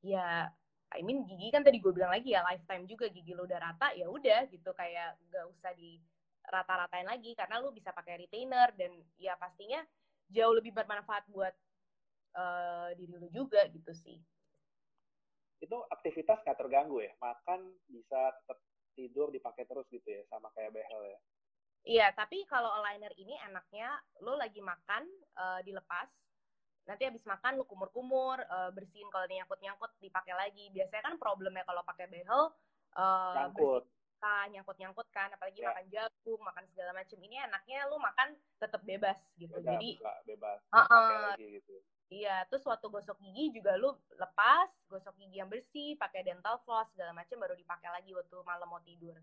[0.00, 0.48] ya
[0.92, 3.96] I mean gigi kan tadi gue bilang lagi ya lifetime juga gigi lo udah rata
[3.96, 5.98] ya udah gitu kayak gak usah di
[6.44, 9.80] rata-ratain lagi karena lo bisa pakai retainer dan ya pastinya
[10.30, 11.54] jauh lebih bermanfaat buat
[12.36, 14.20] uh, diri lo juga gitu sih.
[15.58, 17.12] Itu aktivitas gak terganggu ya?
[17.18, 18.58] Makan bisa tetap
[18.94, 21.18] tidur dipakai terus gitu ya sama kayak behel ya?
[21.84, 23.92] Iya, tapi kalau aligner ini enaknya
[24.24, 25.04] lo lagi makan
[25.36, 26.08] uh, dilepas
[26.84, 30.68] nanti habis makan lu kumur-kumur uh, bersihin kalau nyangkut-nyangkut dipakai lagi.
[30.72, 32.52] Biasanya kan problemnya kalau pakai behel
[32.96, 33.84] uh, nyangkut.
[34.24, 35.28] nyangkut-nyangkut kan.
[35.32, 35.72] Apalagi yeah.
[35.72, 38.28] makan jagung makan segala macam ini enaknya lu makan
[38.60, 39.56] tetap bebas gitu.
[39.60, 39.90] Bebas, jadi
[40.28, 40.60] bebas.
[40.72, 41.74] Uh -uh, lagi gitu.
[42.12, 46.92] Iya terus waktu gosok gigi juga lu lepas gosok gigi yang bersih pakai dental floss
[46.92, 49.16] segala macam baru dipakai lagi waktu malam mau tidur.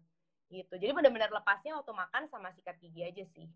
[0.51, 0.73] Gitu.
[0.75, 3.47] Jadi benar-benar lepasnya waktu makan sama sikat gigi aja sih.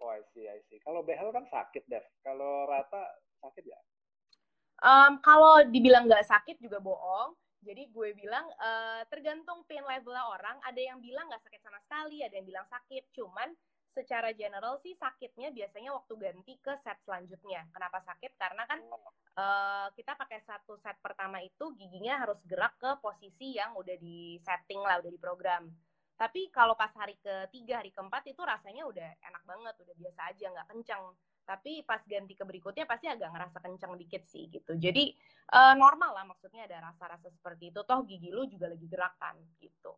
[0.00, 0.80] Oh, I see, I see.
[0.80, 2.04] Kalau behel kan sakit, Dev.
[2.24, 3.04] Kalau rata
[3.44, 3.80] sakit ya?
[4.80, 7.36] Um, kalau dibilang nggak sakit juga bohong.
[7.60, 10.56] Jadi gue bilang uh, tergantung pain level orang.
[10.64, 13.12] Ada yang bilang nggak sakit sama sekali, ada yang bilang sakit.
[13.12, 13.52] Cuman
[13.92, 17.68] secara general sih sakitnya biasanya waktu ganti ke set selanjutnya.
[17.68, 18.32] Kenapa sakit?
[18.40, 18.80] Karena kan
[19.36, 24.40] uh, kita pakai satu set pertama itu giginya harus gerak ke posisi yang udah di
[24.40, 25.68] setting lah, udah di program.
[26.20, 30.46] Tapi kalau pas hari ketiga, hari keempat itu rasanya udah enak banget, udah biasa aja,
[30.52, 31.02] nggak kencang.
[31.48, 34.76] Tapi pas ganti ke berikutnya pasti agak ngerasa kencang dikit sih gitu.
[34.76, 35.16] Jadi
[35.56, 37.80] uh, normal lah maksudnya ada rasa-rasa seperti itu.
[37.88, 39.96] Toh gigi lu juga lagi gerakan gitu.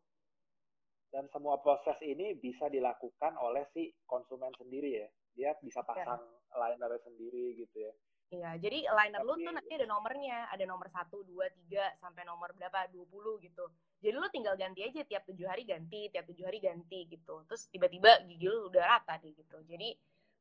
[1.10, 5.08] Dan semua proses ini bisa dilakukan oleh si konsumen sendiri ya.
[5.34, 6.54] Dia bisa pasang ya.
[6.54, 7.92] liner sendiri gitu ya.
[8.32, 12.54] Iya, jadi liner lu tuh nanti ada nomornya, ada nomor 1, 2, 3, sampai nomor
[12.56, 13.64] berapa, 20 gitu.
[14.00, 17.44] Jadi lu tinggal ganti aja tiap tujuh hari ganti, tiap tujuh hari ganti gitu.
[17.44, 19.60] Terus tiba-tiba gigi lu udah rata deh gitu.
[19.68, 19.92] Jadi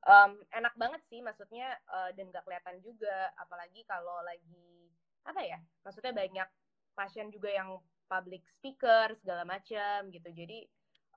[0.07, 4.87] um, enak banget sih maksudnya uh, dan gak kelihatan juga, apalagi kalau lagi,
[5.27, 6.47] apa ya, maksudnya banyak
[6.95, 7.75] pasien juga yang
[8.07, 10.31] public speaker, segala macam gitu.
[10.31, 10.63] Jadi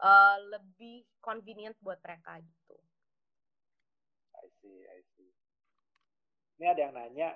[0.02, 2.76] uh, lebih convenient buat mereka gitu.
[4.42, 5.13] I see, I see
[6.58, 7.28] ini ada yang nanya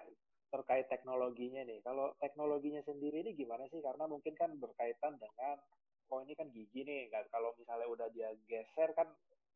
[0.49, 1.85] terkait teknologinya nih.
[1.85, 3.85] Kalau teknologinya sendiri ini gimana sih?
[3.85, 5.57] Karena mungkin kan berkaitan dengan,
[6.09, 7.13] oh ini kan gigi nih.
[7.29, 9.09] Kalau misalnya udah dia geser kan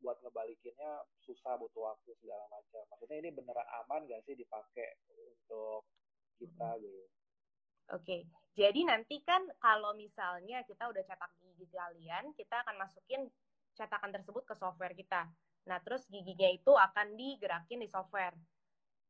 [0.02, 2.82] buat ngebalikinnya susah butuh waktu segala macam.
[2.90, 5.86] Maksudnya ini beneran aman gak sih dipakai untuk
[6.42, 7.06] kita gitu?
[7.92, 8.20] Oke, okay.
[8.54, 13.26] jadi nanti kan kalau misalnya kita udah cetak gigi kalian, kita akan masukin
[13.74, 15.28] cetakan tersebut ke software kita.
[15.66, 18.34] Nah, terus giginya itu akan digerakin di software.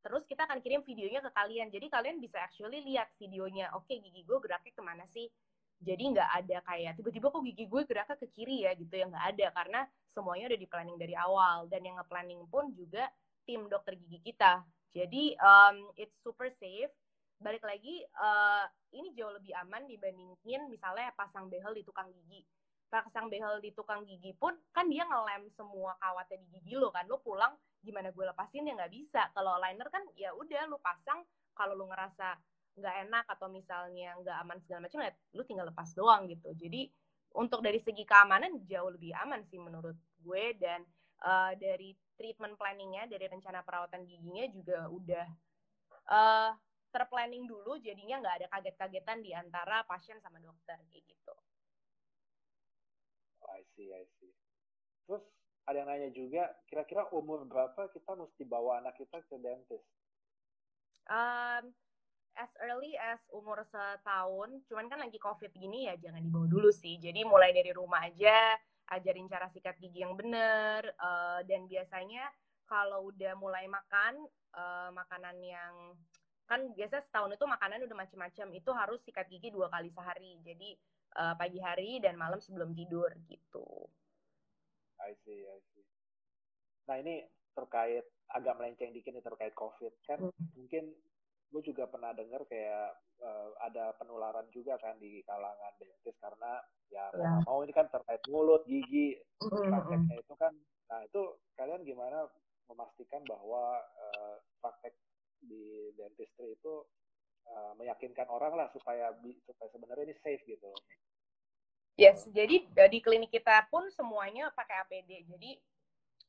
[0.03, 1.71] Terus kita akan kirim videonya ke kalian.
[1.71, 3.71] Jadi kalian bisa actually lihat videonya.
[3.73, 5.31] Oke, okay, gigi gue geraknya ke mana sih?
[5.83, 9.25] Jadi nggak ada kayak tiba-tiba kok gigi gue geraknya ke kiri ya gitu ya nggak
[9.35, 9.79] ada karena
[10.15, 13.07] semuanya udah di planning dari awal dan yang nge-planning pun juga
[13.43, 14.63] tim dokter gigi kita.
[14.95, 16.91] Jadi um, it's super safe.
[17.43, 18.63] Balik lagi uh,
[18.95, 22.47] ini jauh lebih aman dibandingin misalnya pasang behel di tukang gigi
[22.93, 27.09] pasang behel di tukang gigi pun kan dia ngelem semua kawatnya di gigi lo kan
[27.09, 31.21] lo pulang gimana gue lepasin ya nggak bisa kalau liner kan ya udah lo pasang
[31.53, 32.39] kalau lo ngerasa
[32.73, 36.89] nggak enak atau misalnya nggak aman segala macam ya lo tinggal lepas doang gitu jadi
[37.37, 40.81] untuk dari segi keamanan jauh lebih aman sih menurut gue dan
[41.21, 45.27] uh, dari treatment planningnya dari rencana perawatan giginya juga udah
[46.09, 46.51] uh,
[46.93, 51.35] terplanning dulu jadinya nggak ada kaget-kagetan di antara pasien sama dokter kayak gitu.
[53.53, 54.33] I see, I see.
[55.05, 55.25] Terus
[55.63, 59.87] ada yang nanya juga, kira-kira umur berapa kita mesti bawa anak kita ke dentist?
[61.07, 61.71] Um,
[62.35, 66.99] as early as umur setahun, cuman kan lagi COVID gini ya jangan dibawa dulu sih.
[66.99, 68.59] Jadi mulai dari rumah aja,
[68.91, 72.27] ajarin cara sikat gigi yang benar, uh, dan biasanya
[72.67, 75.95] kalau udah mulai makan, uh, makanan yang
[76.43, 80.75] kan biasa setahun itu makanan udah macam-macam itu harus sikat gigi dua kali sehari jadi
[81.15, 83.87] uh, pagi hari dan malam sebelum tidur gitu.
[85.07, 85.85] I see, I see.
[86.89, 90.57] Nah ini terkait agak melenceng dikit nih terkait COVID kan hmm.
[90.57, 90.89] mungkin
[91.53, 96.57] gue juga pernah dengar kayak uh, ada penularan juga kan di kalangan dentist karena
[96.89, 97.37] ya yeah.
[97.45, 100.53] mau ini kan terkait mulut, gigi, hmm, hmm, prakteknya itu kan.
[100.89, 101.21] Nah itu
[101.53, 102.25] kalian gimana
[102.65, 104.35] memastikan bahwa uh,
[104.65, 104.97] praktek
[105.45, 106.81] di dentistry itu
[107.53, 109.13] uh, meyakinkan orang lah supaya
[109.45, 110.73] supaya sebenarnya ini safe gitu.
[111.93, 115.29] Yes, jadi eh, di klinik kita pun semuanya pakai APD.
[115.29, 115.61] Jadi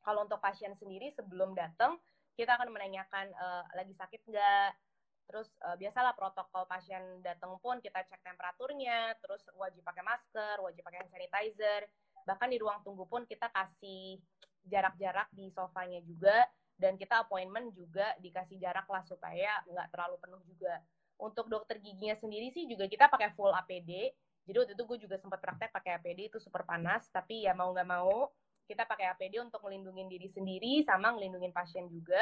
[0.04, 1.96] kalau untuk pasien sendiri sebelum datang
[2.36, 4.70] kita akan menanyakan uh, lagi sakit nggak,
[5.30, 10.82] terus uh, biasalah protokol pasien datang pun kita cek temperaturnya, terus wajib pakai masker, wajib
[10.82, 11.86] pakai sanitizer,
[12.26, 14.18] bahkan di ruang tunggu pun kita kasih
[14.66, 20.42] jarak-jarak di sofanya juga dan kita appointment juga dikasih jarak lah supaya nggak terlalu penuh
[20.44, 20.74] juga.
[21.22, 24.10] Untuk dokter giginya sendiri sih juga kita pakai full APD
[24.44, 27.72] jadi waktu itu gue juga sempat praktek pakai APD itu super panas, tapi ya mau
[27.72, 28.28] nggak mau
[28.64, 32.20] kita pakai APD untuk melindungi diri sendiri sama melindungi pasien juga.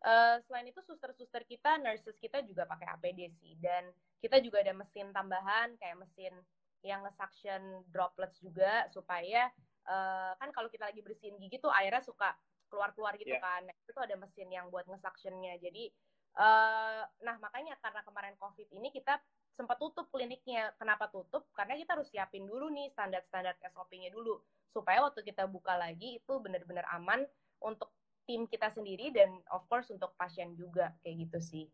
[0.00, 3.54] Uh, selain itu suster-suster kita, nurses kita juga pakai APD sih.
[3.58, 6.34] Dan kita juga ada mesin tambahan kayak mesin
[6.80, 9.52] yang nge-suction droplets juga supaya
[9.84, 12.32] uh, kan kalau kita lagi bersihin gigi tuh airnya suka
[12.72, 13.42] keluar-keluar gitu yeah.
[13.42, 13.62] kan.
[13.68, 15.58] Nah, itu ada mesin yang buat nge-suctionnya.
[15.60, 15.92] Jadi
[16.38, 19.20] uh, nah makanya karena kemarin COVID ini kita
[19.60, 20.72] sempat tutup kliniknya.
[20.80, 21.44] Kenapa tutup?
[21.52, 24.40] Karena kita harus siapin dulu nih standar-standar SOP-nya dulu.
[24.72, 27.28] Supaya waktu kita buka lagi itu benar-benar aman
[27.60, 27.92] untuk
[28.24, 30.96] tim kita sendiri dan of course untuk pasien juga.
[31.04, 31.66] Kayak gitu sih.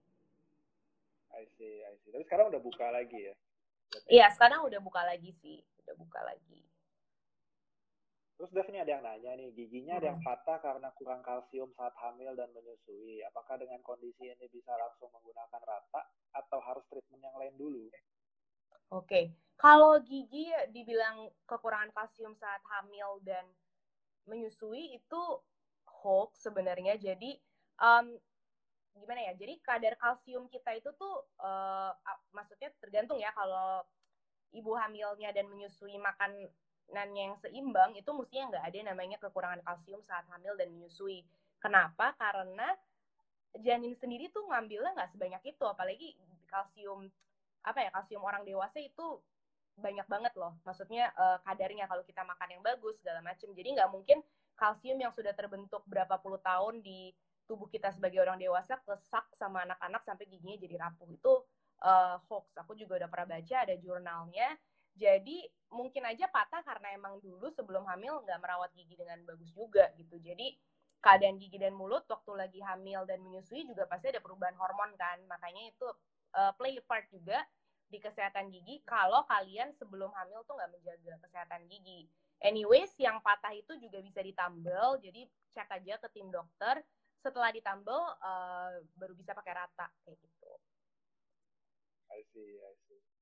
[1.30, 2.10] I see, I see.
[2.10, 3.34] Tapi sekarang udah buka lagi ya?
[4.10, 5.62] Iya, sekarang udah buka lagi sih.
[5.86, 6.66] Udah buka lagi.
[8.36, 11.96] Terus Dev ini ada yang nanya nih, giginya ada yang patah karena kurang kalsium saat
[12.04, 13.24] hamil dan menyusui.
[13.24, 16.02] Apakah dengan kondisi ini bisa langsung menggunakan rata
[16.36, 17.88] atau harus treatment yang lain dulu?
[17.88, 17.98] Oke,
[18.92, 19.24] okay.
[19.56, 23.48] kalau gigi dibilang kekurangan kalsium saat hamil dan
[24.28, 25.22] menyusui itu
[25.88, 27.00] hoax sebenarnya.
[27.00, 27.40] Jadi
[27.80, 28.20] um,
[29.00, 29.34] gimana ya?
[29.34, 31.90] Jadi kadar kalsium kita itu tuh uh,
[32.36, 33.80] maksudnya tergantung ya kalau
[34.52, 36.46] ibu hamilnya dan menyusui makan
[36.94, 41.26] yang seimbang itu mestinya nggak ada namanya kekurangan kalsium saat hamil dan menyusui.
[41.58, 42.14] Kenapa?
[42.14, 42.70] Karena
[43.56, 46.14] janin sendiri tuh ngambilnya nggak sebanyak itu, apalagi
[46.46, 47.10] kalsium
[47.66, 49.18] apa ya kalsium orang dewasa itu
[49.76, 50.54] banyak banget loh.
[50.64, 53.50] Maksudnya uh, kadarnya kalau kita makan yang bagus segala macam.
[53.52, 54.18] Jadi nggak mungkin
[54.56, 57.12] kalsium yang sudah terbentuk berapa puluh tahun di
[57.44, 61.32] tubuh kita sebagai orang dewasa kesak sama anak-anak sampai giginya jadi rapuh itu
[61.84, 62.56] uh, hoax.
[62.62, 64.48] Aku juga udah pernah baca ada jurnalnya
[64.96, 69.92] jadi mungkin aja patah karena emang dulu sebelum hamil nggak merawat gigi dengan bagus juga
[70.00, 70.16] gitu.
[70.16, 70.56] Jadi
[71.04, 75.20] keadaan gigi dan mulut waktu lagi hamil dan menyusui juga pasti ada perubahan hormon kan.
[75.28, 75.88] Makanya itu
[76.34, 77.44] uh, play part juga
[77.86, 82.08] di kesehatan gigi kalau kalian sebelum hamil tuh nggak menjaga kesehatan gigi.
[82.40, 85.24] Anyways, yang patah itu juga bisa ditambal, jadi
[85.56, 86.84] cek aja ke tim dokter.
[87.24, 90.52] Setelah ditambal, uh, baru bisa pakai rata kayak gitu.
[92.12, 93.15] I see, I see.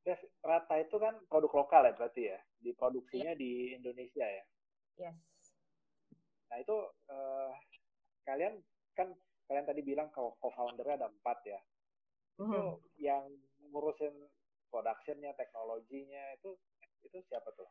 [0.00, 3.40] Des, Rata itu kan produk lokal ya berarti ya, diproduksinya yeah.
[3.40, 4.44] di Indonesia ya.
[4.96, 5.20] Yes.
[6.48, 6.76] Nah itu
[7.12, 7.52] uh,
[8.24, 8.58] kalian
[8.96, 9.12] kan
[9.46, 11.60] kalian tadi bilang co-foundernya ada empat ya.
[12.40, 12.52] Mm -hmm.
[12.52, 12.62] Itu
[12.96, 13.24] yang
[13.70, 14.14] ngurusin
[14.72, 16.56] productionnya, teknologinya itu
[17.04, 17.68] itu siapa tuh?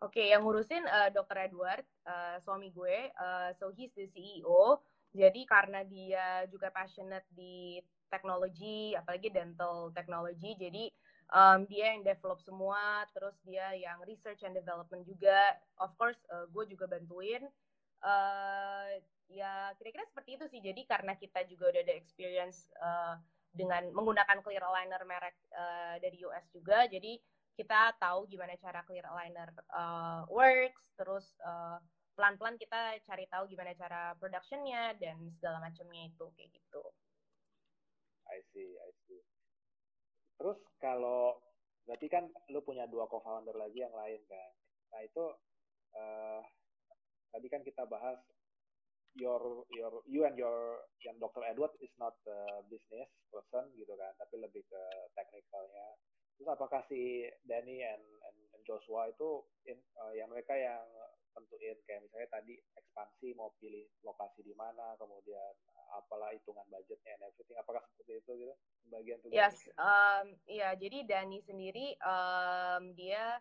[0.00, 1.36] Oke, okay, yang ngurusin uh, eh, Dr.
[1.44, 3.12] Edward, uh, suami gue.
[3.20, 4.80] Uh, so he's the CEO.
[5.12, 7.76] Jadi karena dia juga passionate di
[8.08, 10.88] teknologi, apalagi dental technology, jadi
[11.30, 15.56] um, dia yang develop semua terus dia yang research and development juga.
[15.78, 17.46] Of course uh, gue juga bantuin.
[18.00, 18.96] Uh,
[19.30, 20.60] ya kira-kira seperti itu sih.
[20.60, 23.16] Jadi karena kita juga udah ada experience uh,
[23.50, 26.86] dengan menggunakan clear aligner merek uh, dari US juga.
[26.90, 27.18] Jadi
[27.58, 30.94] kita tahu gimana cara clear aligner uh, works.
[30.98, 31.78] Terus uh,
[32.18, 36.82] pelan-pelan kita cari tahu gimana cara productionnya dan segala macamnya itu kayak gitu.
[38.30, 39.39] I see, I see.
[40.40, 41.36] Terus kalau
[41.84, 44.50] berarti kan lu punya dua co-founder lagi yang lain kan.
[44.88, 45.24] Nah itu
[45.92, 46.40] uh,
[47.28, 48.16] tadi kan kita bahas
[49.20, 51.44] your your you and your yang Dr.
[51.44, 55.86] Edward is not the business person gitu kan, tapi lebih ke teknikalnya.
[56.40, 60.88] Terus apakah si Danny and, and, and Joshua itu in, uh, yang mereka yang
[61.34, 65.54] tentuin kayak misalnya tadi ekspansi mau pilih lokasi di mana, kemudian
[65.90, 67.58] apalah hitungan budgetnya and everything.
[67.58, 68.54] Apakah seperti itu gitu?
[68.90, 69.34] Bagian tugas.
[69.34, 73.38] Yes, um, ya jadi Dani sendiri um, dia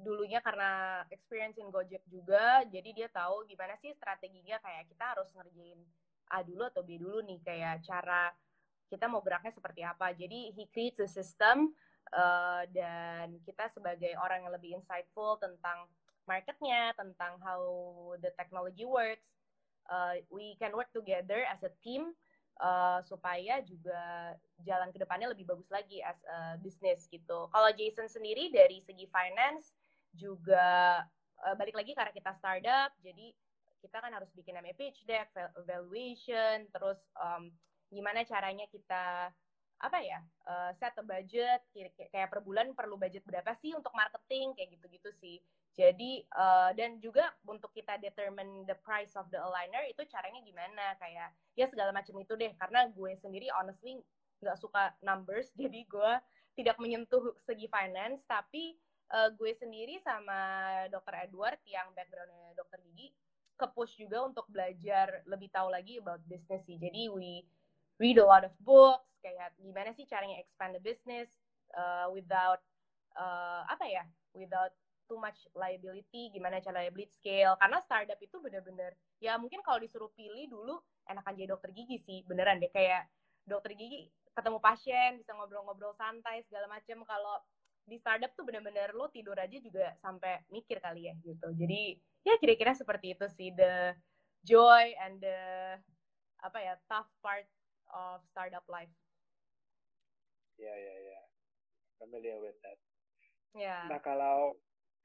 [0.00, 5.28] dulunya karena experience in Gojek juga, jadi dia tahu gimana sih strateginya kayak kita harus
[5.36, 5.76] ngerjain
[6.30, 8.32] A dulu atau B dulu nih kayak cara
[8.88, 10.14] kita mau geraknya seperti apa.
[10.16, 11.74] Jadi he creates a system
[12.16, 15.86] uh, dan kita sebagai orang yang lebih insightful tentang
[16.30, 17.62] marketnya, tentang how
[18.22, 19.26] the technology works,
[19.90, 22.14] uh, we can work together as a team
[22.62, 27.50] uh, supaya juga jalan ke depannya lebih bagus lagi as a business gitu.
[27.50, 29.74] Kalau Jason sendiri dari segi finance
[30.14, 31.02] juga
[31.42, 33.34] uh, balik lagi karena kita startup, jadi
[33.82, 35.32] kita kan harus bikin namanya pitch deck,
[35.66, 37.50] valuation, terus um,
[37.90, 39.34] gimana caranya kita
[39.80, 41.64] apa ya uh, set a budget
[42.12, 45.40] kayak per bulan perlu budget berapa sih untuk marketing kayak gitu-gitu sih
[45.78, 50.98] jadi uh, dan juga untuk kita determine the price of the aligner itu caranya gimana?
[50.98, 52.50] Kayak ya segala macam itu deh.
[52.58, 54.02] Karena gue sendiri honestly
[54.42, 55.54] nggak suka numbers.
[55.60, 56.12] Jadi gue
[56.58, 58.26] tidak menyentuh segi finance.
[58.26, 58.74] Tapi
[59.14, 63.14] uh, gue sendiri sama dokter Edward yang backgroundnya dokter gigi
[63.54, 66.80] ke push juga untuk belajar lebih tahu lagi about business sih.
[66.80, 67.46] Jadi we
[68.02, 69.06] read a lot of books.
[69.22, 71.30] Kayak gimana sih caranya expand the business
[71.78, 72.58] uh, without
[73.14, 74.04] uh, apa ya?
[74.32, 74.72] Without
[75.10, 77.58] too much liability, gimana cara liability scale.
[77.58, 80.78] Karena startup itu bener-bener, ya mungkin kalau disuruh pilih dulu,
[81.10, 82.70] enakan jadi dokter gigi sih, beneran deh.
[82.70, 83.10] Kayak
[83.42, 87.02] dokter gigi ketemu pasien, bisa ngobrol-ngobrol santai, segala macam.
[87.02, 87.42] Kalau
[87.82, 91.50] di startup tuh bener-bener lo tidur aja juga sampai mikir kali ya gitu.
[91.58, 93.98] Jadi ya kira-kira seperti itu sih, the
[94.46, 95.40] joy and the
[96.40, 97.50] apa ya tough part
[97.90, 98.94] of startup life.
[100.54, 101.24] Ya yeah, ya yeah, ya, yeah.
[102.00, 102.78] familiar with that.
[103.52, 103.60] Ya.
[103.60, 103.82] Yeah.
[103.92, 104.56] Nah kalau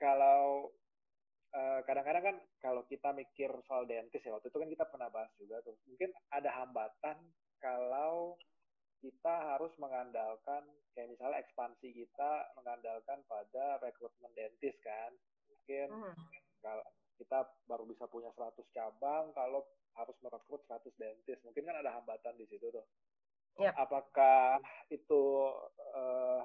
[0.01, 0.71] kalau
[1.55, 5.31] eh, kadang-kadang kan kalau kita mikir soal dentis ya waktu itu kan kita pernah bahas
[5.39, 7.17] juga tuh mungkin ada hambatan
[7.63, 8.35] kalau
[8.99, 10.65] kita harus mengandalkan
[10.97, 15.11] kayak misalnya ekspansi kita mengandalkan pada rekrutmen dentis kan
[15.51, 16.15] mungkin hmm.
[16.59, 16.83] kalau
[17.15, 19.63] kita baru bisa punya 100 cabang kalau
[19.95, 21.41] harus merekrut 100 dentist.
[21.47, 22.85] Mungkin kan ada hambatan di situ tuh.
[23.55, 23.71] Yep.
[23.79, 24.59] Apakah
[24.91, 25.23] itu
[25.95, 26.43] uh,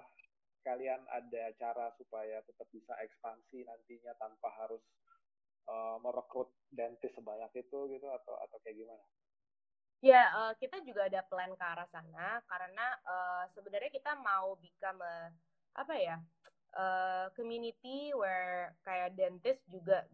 [0.60, 4.82] kalian ada cara supaya tetap bisa ekspansi nantinya tanpa harus
[5.68, 9.04] uh, merekrut dentist sebanyak itu gitu atau atau kayak gimana?
[10.00, 15.04] Ya, uh, kita juga ada plan ke arah sana karena uh, sebenarnya kita mau become
[15.04, 15.28] a,
[15.76, 16.16] apa ya
[16.72, 20.08] uh, community where kayak dentist juga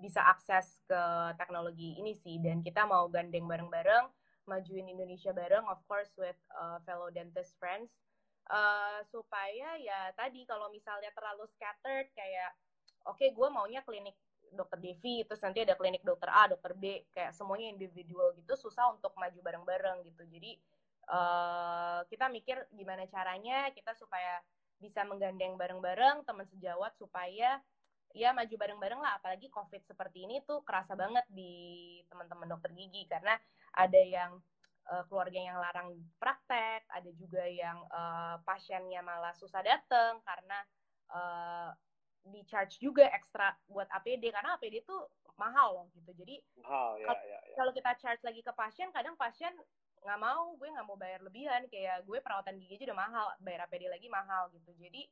[0.00, 1.02] bisa akses ke
[1.36, 4.06] teknologi ini sih dan kita mau gandeng bareng-bareng
[4.46, 8.00] majuin Indonesia bareng of course with uh, fellow dentist friends
[8.50, 12.50] uh, supaya ya tadi kalau misalnya terlalu scattered kayak
[13.06, 14.18] oke okay, gue maunya klinik
[14.50, 18.90] dokter Devi terus nanti ada klinik dokter A dokter B kayak semuanya individual gitu susah
[18.90, 20.26] untuk maju bareng-bareng gitu.
[20.26, 20.58] Jadi
[21.08, 24.42] uh, kita mikir gimana caranya kita supaya
[24.82, 27.62] bisa menggandeng bareng-bareng teman sejawat supaya
[28.10, 29.22] ya maju bareng-bareng lah.
[29.22, 33.38] Apalagi covid seperti ini tuh kerasa banget di teman-teman dokter gigi karena
[33.70, 34.42] ada yang
[34.88, 40.58] uh, keluarga yang larang praktek ada juga yang uh, pasiennya malah susah datang karena
[41.12, 41.70] uh,
[42.20, 45.08] di charge juga ekstra buat APD karena APD tuh
[45.40, 47.56] mahal loh gitu jadi mahal, ya, ya, ya.
[47.56, 49.52] kalau kita charge lagi ke pasien kadang pasien
[50.00, 53.68] nggak mau gue nggak mau bayar lebihan kayak gue perawatan gigi aja udah mahal bayar
[53.68, 55.02] APD lagi mahal gitu jadi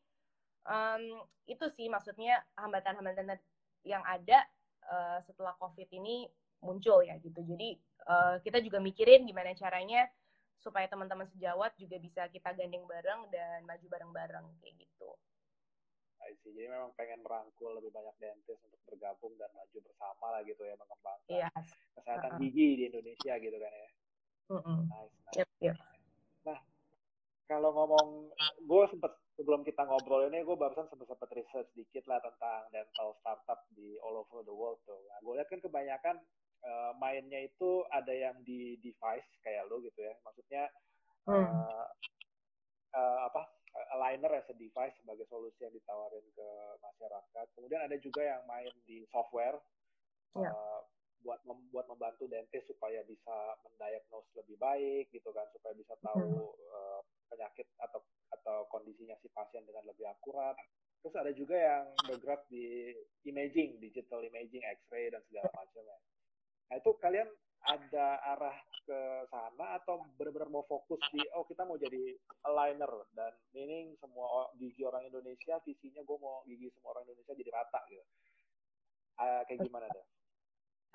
[0.68, 3.36] um, itu sih maksudnya hambatan-hambatan
[3.84, 4.44] yang ada
[4.88, 6.28] uh, setelah COVID ini
[6.64, 7.40] muncul ya gitu.
[7.44, 10.06] Jadi uh, kita juga mikirin gimana caranya
[10.58, 15.10] supaya teman-teman sejawat juga bisa kita gandeng bareng dan maju bareng-bareng kayak gitu.
[16.58, 20.74] Jadi memang pengen merangkul lebih banyak dentist untuk bergabung dan maju bersama lah gitu ya
[20.76, 21.66] mengembangkan yes.
[21.94, 22.40] kesehatan uh -uh.
[22.40, 23.88] gigi di Indonesia gitu kan ya.
[24.48, 24.78] Uh -uh.
[24.88, 25.36] Nice, nice.
[25.38, 25.76] Yep, yep.
[26.48, 26.58] Nah,
[27.48, 28.08] kalau ngomong,
[28.64, 33.14] gue sempet sebelum kita ngobrol ini gue barusan sempat sempat research sedikit lah tentang dental
[33.22, 34.98] startup di all over the world tuh.
[35.08, 36.16] Nah, gue lihat kan kebanyakan
[36.64, 40.14] uh, mainnya itu ada yang di device kayak lo gitu ya.
[40.24, 40.64] Maksudnya
[41.28, 41.34] hmm.
[41.34, 41.86] uh,
[42.94, 43.42] uh, apa
[43.94, 46.48] aligner as a device sebagai solusi yang ditawarin ke
[46.82, 47.46] masyarakat.
[47.54, 49.58] Kemudian ada juga yang main di software.
[50.34, 50.52] Yeah.
[50.52, 50.82] Uh,
[51.18, 56.46] buat mem buat membantu dentist supaya bisa mendiagnose lebih baik gitu kan supaya bisa tahu
[56.46, 56.70] hmm.
[56.70, 57.98] uh, penyakit atau
[58.30, 60.54] atau kondisinya si pasien dengan lebih akurat.
[61.02, 62.90] Terus ada juga yang bergerak di
[63.26, 65.98] imaging, digital imaging, X-ray dan segala macamnya.
[66.68, 67.28] Nah itu kalian
[67.68, 68.56] ada arah
[68.88, 72.16] ke sana atau benar-benar mau fokus di oh kita mau jadi
[72.48, 77.50] aligner dan meaning semua gigi orang Indonesia visinya gue mau gigi semua orang Indonesia jadi
[77.52, 78.04] rata gitu.
[79.18, 80.06] Uh, kayak gimana deh?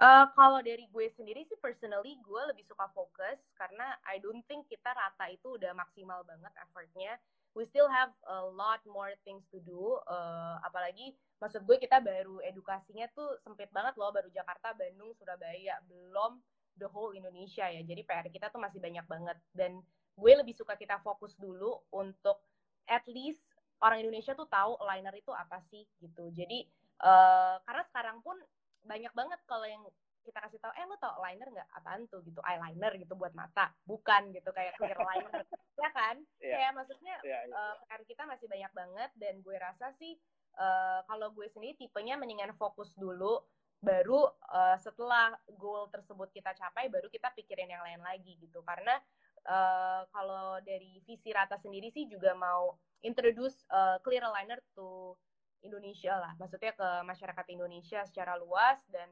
[0.01, 4.65] Uh, kalau dari gue sendiri sih personally gue lebih suka fokus karena I don't think
[4.65, 7.13] kita rata itu udah maksimal banget effortnya.
[7.53, 10.01] We still have a lot more things to do.
[10.09, 15.77] Uh, apalagi maksud gue kita baru edukasinya tuh sempit banget loh, baru Jakarta, Bandung, Surabaya,
[15.85, 16.41] belum
[16.81, 17.81] the whole Indonesia ya.
[17.85, 19.37] Jadi PR kita tuh masih banyak banget.
[19.53, 19.81] Dan
[20.17, 22.41] gue lebih suka kita fokus dulu untuk
[22.89, 23.41] at least
[23.83, 26.33] orang Indonesia tuh tahu liner itu apa sih gitu.
[26.33, 26.65] Jadi
[27.03, 28.37] uh, karena sekarang pun
[28.83, 29.83] banyak banget kalau yang
[30.24, 31.69] kita kasih tahu eh lo tau liner nggak?
[31.76, 32.24] Apaan tuh?
[32.24, 33.76] Gitu eyeliner gitu buat mata.
[33.84, 35.43] Bukan gitu kayak clear liner.
[35.84, 36.15] Ya kan?
[36.39, 36.55] Yeah.
[36.55, 37.59] kayak maksudnya yeah, yeah.
[37.59, 40.15] Uh, PR kita masih banyak banget dan gue rasa sih
[40.55, 43.43] uh, kalau gue sendiri tipenya mendingan fokus dulu
[43.84, 48.63] baru uh, setelah goal tersebut kita capai baru kita pikirin yang lain lagi gitu.
[48.63, 48.95] Karena
[49.43, 55.19] uh, kalau dari visi rata sendiri sih juga mau introduce uh, clear aligner to
[55.63, 59.07] Indonesia lah, maksudnya ke masyarakat Indonesia secara luas dan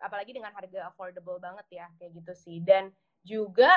[0.00, 2.58] apalagi dengan harga affordable banget ya kayak gitu sih.
[2.62, 2.90] Dan
[3.24, 3.70] juga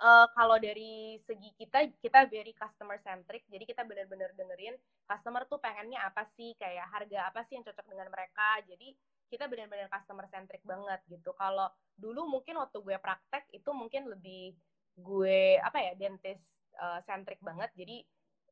[0.00, 4.74] uh, kalau dari segi kita kita very customer centric, jadi kita benar-benar dengerin
[5.06, 8.60] customer tuh pengennya apa sih, kayak harga apa sih yang cocok dengan mereka.
[8.66, 8.94] Jadi
[9.30, 11.34] kita benar-benar customer centric banget gitu.
[11.34, 14.54] Kalau dulu mungkin waktu gue praktek itu mungkin lebih
[14.94, 16.44] gue apa ya dentist
[16.78, 17.72] uh, centric banget.
[17.74, 18.04] Jadi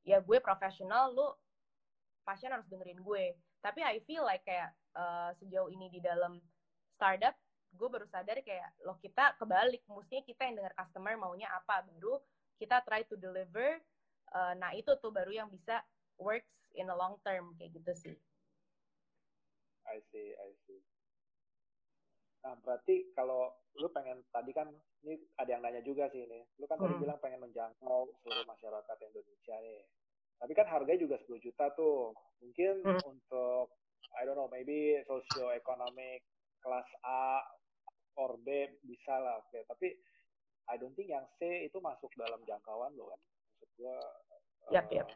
[0.03, 1.31] ya gue profesional, lu
[2.27, 6.43] pasien harus dengerin gue tapi I feel like kayak uh, sejauh ini di dalam
[7.03, 7.35] startup
[7.75, 12.23] gue baru sadar kayak loh kita kebalik mestinya kita yang dengar customer maunya apa baru
[12.63, 13.83] kita try to deliver
[14.31, 15.83] uh, nah itu tuh baru yang bisa
[16.23, 18.17] works in the long term kayak gitu sih
[19.83, 20.79] I see I see
[22.47, 23.51] nah berarti kalau
[23.83, 24.71] lu pengen tadi kan
[25.03, 26.87] ini ada yang nanya juga sih ini lu kan hmm.
[26.87, 29.83] tadi bilang pengen menjangkau seluruh masyarakat Indonesia nih
[30.43, 32.11] tapi kan harganya juga 10 juta tuh.
[32.43, 33.03] Mungkin hmm.
[33.07, 33.71] untuk
[34.19, 36.27] I don't know, maybe socio-economic
[36.63, 37.43] kelas A
[38.17, 39.51] or B bisa lah, oke.
[39.51, 39.63] Okay.
[39.67, 39.89] Tapi
[40.71, 43.21] I don't think yang C itu masuk dalam jangkauan lo kan.
[43.21, 43.97] Maksud gua
[44.71, 45.09] yep, uh, yep.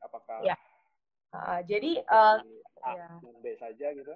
[0.00, 0.58] apakah yeah.
[1.34, 2.38] Uh, jadi uh,
[2.86, 3.08] A ya.
[3.42, 4.14] B saja gitu.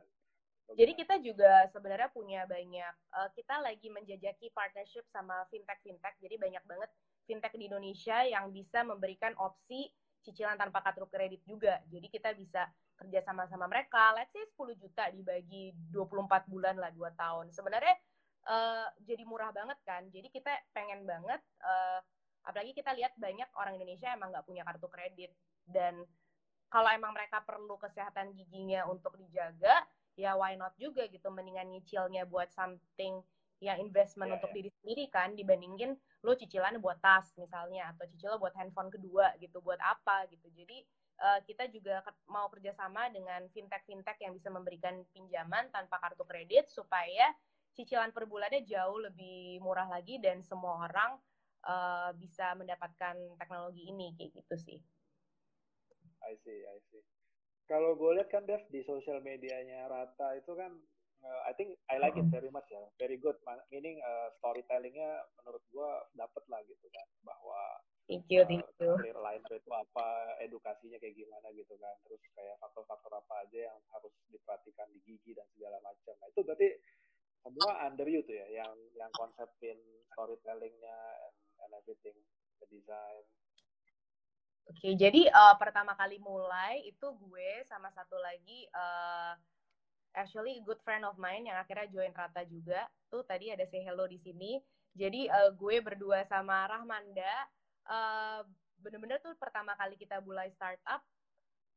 [0.71, 6.63] Jadi kita juga sebenarnya punya banyak, uh, kita lagi menjajaki partnership sama fintech-fintech, jadi banyak
[6.63, 6.91] banget
[7.27, 9.91] fintech di Indonesia yang bisa memberikan opsi
[10.23, 11.83] cicilan tanpa kartu kredit juga.
[11.91, 12.71] Jadi kita bisa
[13.01, 17.49] kerja sama-sama mereka, let's say 10 juta dibagi 24 bulan lah, 2 tahun.
[17.49, 17.97] Sebenarnya
[18.45, 22.05] uh, jadi murah banget kan, jadi kita pengen banget, uh,
[22.45, 25.33] apalagi kita lihat banyak orang Indonesia emang nggak punya kartu kredit,
[25.65, 26.05] dan
[26.71, 29.83] kalau emang mereka perlu kesehatan giginya untuk dijaga,
[30.15, 31.27] ya why not juga gitu?
[31.33, 33.25] Mendingan nyicilnya buat something
[33.61, 34.57] yang investment yeah, untuk yeah.
[34.63, 35.35] diri sendiri kan?
[35.35, 40.47] Dibandingin lo cicilan buat tas misalnya atau cicilan buat handphone kedua gitu buat apa gitu?
[40.55, 40.87] Jadi
[41.21, 46.73] uh, kita juga mau kerjasama dengan fintech fintech yang bisa memberikan pinjaman tanpa kartu kredit
[46.73, 47.31] supaya
[47.77, 51.17] cicilan per bulannya jauh lebih murah lagi dan semua orang
[51.69, 54.79] uh, bisa mendapatkan teknologi ini kayak gitu sih.
[56.21, 57.05] I see, I see.
[57.71, 60.75] Kalau gue lihat kan Dev di sosial medianya Rata itu kan
[61.23, 63.39] uh, I think I like it very much ya, very good.
[63.71, 67.61] Meaning uh, storytellingnya menurut gue dapet lah gitu kan, bahwa
[68.11, 68.93] thank you, thank you.
[68.99, 73.79] Clear line itu apa, edukasinya kayak gimana gitu kan, terus kayak faktor-faktor apa aja yang
[73.95, 76.19] harus diperhatikan di gigi dan segala macam.
[76.19, 76.69] Nah itu berarti
[77.41, 79.79] semua under you tuh ya, yang yang konsepin
[80.11, 80.99] storytellingnya
[81.31, 82.19] and, and everything,
[82.59, 83.23] the design.
[84.69, 89.35] Oke, jadi uh, pertama kali mulai itu gue sama satu lagi uh,
[90.15, 92.87] actually good friend of mine yang akhirnya join Rata juga.
[93.11, 94.63] Tuh tadi ada say hello di sini.
[94.95, 97.51] Jadi uh, gue berdua sama Rahmanda
[97.89, 98.43] uh,
[98.81, 101.05] bener-bener tuh pertama kali kita mulai startup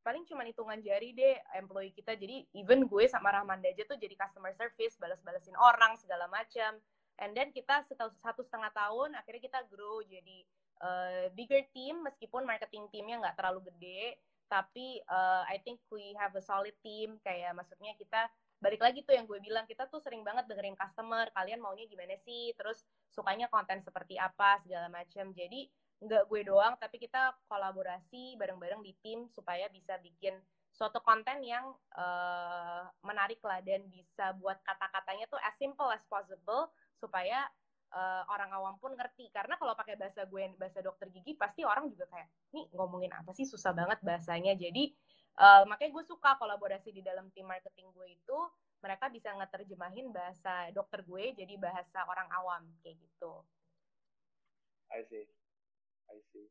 [0.04, 2.14] paling cuma hitungan jari deh employee kita.
[2.20, 6.76] Jadi even gue sama Rahmanda aja tuh jadi customer service, balas-balasin orang segala macam.
[7.24, 7.88] And then kita
[8.20, 10.44] satu setengah tahun akhirnya kita grow jadi
[10.84, 14.20] uh, bigger team meskipun marketing teamnya nggak terlalu gede
[14.52, 18.30] tapi uh, I think we have a solid team kayak maksudnya kita
[18.62, 22.16] balik lagi tuh yang gue bilang kita tuh sering banget dengerin customer kalian maunya gimana
[22.22, 25.68] sih terus sukanya konten seperti apa segala macam jadi
[26.04, 30.36] nggak gue doang tapi kita kolaborasi bareng-bareng di tim supaya bisa bikin
[30.74, 36.74] suatu konten yang uh, menarik lah dan bisa buat kata-katanya tuh as simple as possible
[36.98, 37.46] supaya
[37.94, 39.30] uh, orang awam pun ngerti.
[39.30, 42.28] Karena kalau pakai bahasa gue bahasa dokter gigi pasti orang juga kayak
[42.58, 43.46] nih ngomongin apa sih?
[43.46, 44.58] Susah banget bahasanya.
[44.58, 44.90] Jadi
[45.38, 48.38] uh, makanya gue suka kolaborasi di dalam tim marketing gue itu
[48.82, 53.46] mereka bisa ngeterjemahin bahasa dokter gue jadi bahasa orang awam kayak gitu.
[54.92, 55.26] I see,
[56.12, 56.48] I see.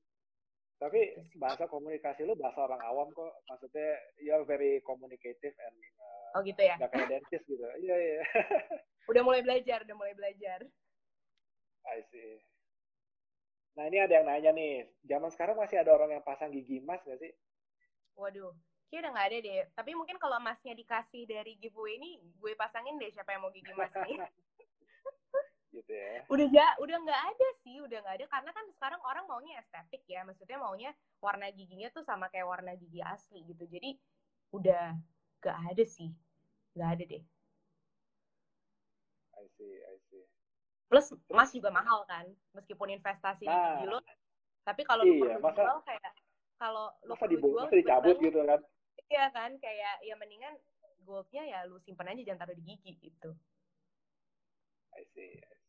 [0.82, 6.42] Tapi bahasa komunikasi lu bahasa orang awam kok, maksudnya you're very communicative and uh, oh
[6.42, 6.74] gitu ya?
[6.80, 7.62] Gak kayak dentist gitu.
[7.62, 8.14] Iya yeah, iya.
[8.18, 8.24] Yeah.
[9.10, 10.66] udah mulai belajar, udah mulai belajar.
[11.86, 12.42] I see.
[13.78, 17.00] Nah ini ada yang nanya nih, zaman sekarang masih ada orang yang pasang gigi emas
[17.06, 17.32] gak sih?
[18.18, 18.52] Waduh,
[18.92, 19.60] kayaknya udah nggak ada deh.
[19.72, 23.72] Tapi mungkin kalau emasnya dikasih dari giveaway ini, gue pasangin deh siapa yang mau gigi
[23.72, 24.18] emas nih.
[25.72, 26.22] gitu ya.
[26.28, 30.04] Udah ja, udah nggak ada sih, udah nggak ada karena kan sekarang orang maunya estetik
[30.04, 30.90] ya, maksudnya maunya
[31.24, 33.64] warna giginya tuh sama kayak warna gigi asli gitu.
[33.66, 33.96] Jadi
[34.52, 34.94] udah
[35.40, 36.12] nggak ada sih,
[36.76, 37.24] nggak ada deh.
[39.40, 40.24] I see, I see.
[40.92, 43.98] Plus emas juga mahal kan, meskipun investasi nah, di lo.
[44.62, 46.12] Tapi kalau iya, lu perlu jual kayak
[46.60, 48.60] kalau lu perlu jual dicabut gitu kan.
[49.08, 50.54] Iya kan, kayak ya mendingan
[51.02, 53.34] goldnya ya lu simpan aja jangan taruh di gigi gitu.
[54.92, 55.61] I see, I see.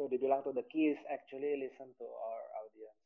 [0.00, 3.04] So dibilang tuh the keys actually listen to our audience.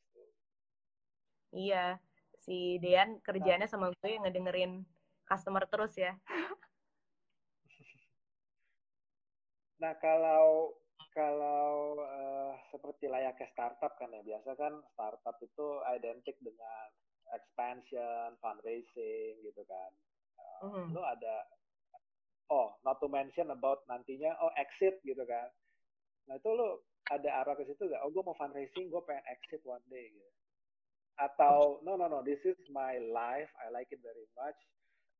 [1.51, 1.99] Iya,
[2.39, 3.71] si Dean kerjanya nah.
[3.75, 4.87] sama gue ngedengerin
[5.27, 6.15] customer terus ya.
[9.75, 10.71] Nah kalau
[11.11, 16.87] kalau uh, seperti layaknya startup kan ya biasa kan startup itu identik dengan
[17.35, 19.91] expansion, fundraising gitu kan.
[20.39, 20.95] Uh, mm-hmm.
[20.95, 21.43] Lo ada
[22.55, 25.51] oh not to mention about nantinya oh exit gitu kan.
[26.25, 28.01] Nah itu lo ada arah ke situ gak?
[28.01, 30.31] Oh gue mau fundraising, gue pengen exit one day gitu.
[31.21, 34.57] Atau no no no, this is my life, I like it very much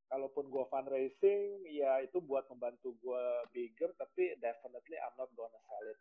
[0.10, 5.86] kalaupun gue fundraising ya itu buat membantu gue bigger tapi definitely I'm not gonna sell
[5.90, 6.00] it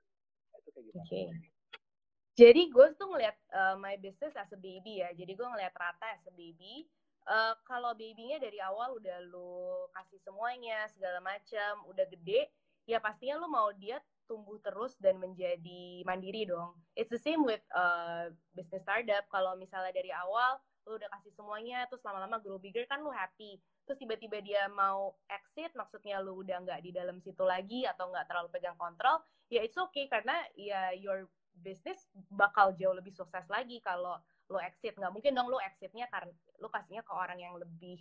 [0.52, 1.26] nah, itu kayak gimana okay.
[2.36, 6.06] jadi gue tuh ngeliat uh, my business as a baby ya jadi gue ngeliat rata
[6.12, 6.84] as a baby
[7.28, 12.52] uh, kalau babynya dari awal udah lu kasih semuanya segala macam udah gede
[12.84, 16.74] ya pastinya lu mau dia tumbuh terus dan menjadi mandiri dong.
[16.96, 19.28] It's the same with uh, business startup.
[19.28, 23.56] Kalau misalnya dari awal lu udah kasih semuanya, terus lama-lama grow bigger kan lu happy
[23.84, 28.26] terus tiba-tiba dia mau exit maksudnya lu udah nggak di dalam situ lagi atau nggak
[28.26, 29.20] terlalu pegang kontrol
[29.52, 31.28] ya it's okay karena ya your
[31.60, 34.16] business bakal jauh lebih sukses lagi kalau
[34.48, 38.00] lo exit nggak mungkin dong lo exitnya karena lo kasihnya ke orang yang lebih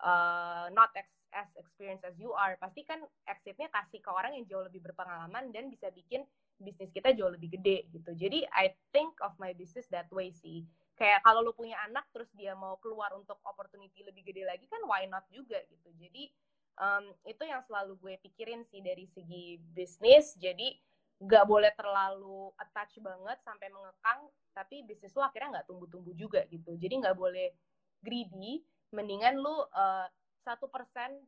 [0.00, 4.48] uh, not ex as experienced as you are pasti kan exitnya kasih ke orang yang
[4.48, 6.24] jauh lebih berpengalaman dan bisa bikin
[6.56, 8.16] bisnis kita jauh lebih gede gitu.
[8.16, 10.64] Jadi I think of my business that way sih.
[10.96, 14.80] Kayak kalau lo punya anak terus dia mau keluar untuk opportunity lebih gede lagi kan
[14.88, 15.92] why not juga gitu.
[16.00, 16.32] Jadi
[16.80, 20.32] um, itu yang selalu gue pikirin sih dari segi bisnis.
[20.40, 20.72] Jadi
[21.20, 26.72] nggak boleh terlalu attach banget sampai mengekang tapi bisnis lo akhirnya nggak tumbuh-tumbuh juga gitu.
[26.80, 27.52] Jadi nggak boleh
[28.00, 28.64] greedy.
[28.96, 30.08] Mendingan lu uh,
[30.46, 31.18] satu persen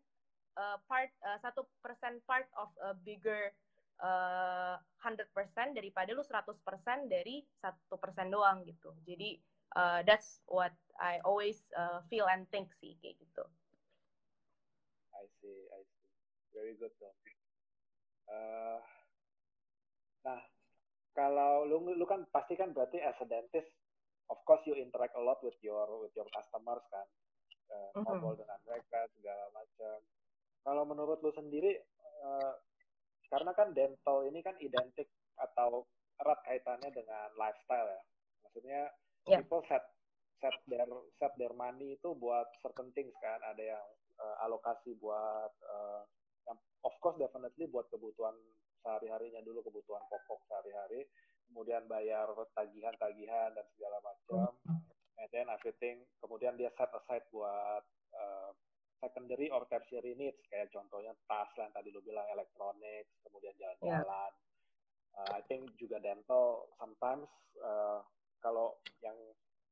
[0.54, 3.50] uh, part uh, satu persen part of a bigger
[5.02, 6.54] hundred uh, percent daripada lu 100%
[7.10, 8.94] dari satu persen doang gitu.
[9.02, 9.34] Jadi
[9.74, 10.70] uh, that's what
[11.02, 13.42] I always uh, feel and think sih kayak gitu.
[15.18, 16.06] I see I see.
[16.54, 17.18] Very good dong.
[18.30, 18.78] Uh,
[20.22, 20.40] nah
[21.18, 23.74] kalau lu lu kan pasti kan berarti as a dentist
[24.30, 27.06] of course you interact a lot with your with your customers kan
[27.72, 28.42] uh, ngobrol mm-hmm.
[28.44, 29.96] dengan mereka segala macam.
[30.64, 31.80] Kalau menurut lu sendiri,
[32.24, 32.52] uh,
[33.28, 35.08] karena kan dental ini kan identik
[35.38, 35.84] atau
[36.18, 38.02] erat kaitannya dengan lifestyle ya.
[38.44, 38.80] Maksudnya
[39.28, 39.40] yeah.
[39.40, 39.84] people set
[40.38, 40.86] set their
[41.18, 43.38] set their money itu buat certain things kan.
[43.44, 43.86] Ada yang
[44.18, 46.02] uh, alokasi buat uh,
[46.48, 48.34] yang of course definitely buat kebutuhan
[48.82, 51.04] sehari-harinya dulu kebutuhan pokok sehari-hari,
[51.50, 54.50] kemudian bayar tagihan-tagihan dan segala macam.
[55.18, 56.06] And then everything.
[56.22, 57.82] Kemudian dia set aside buat
[58.14, 58.50] uh,
[59.02, 60.38] secondary or tertiary needs.
[60.50, 64.32] Kayak contohnya tas lah tadi lu bilang elektronik kemudian jalan-jalan.
[64.32, 65.18] Yeah.
[65.18, 67.26] uh, I think juga dental sometimes
[67.58, 68.02] uh,
[68.38, 69.18] kalau yang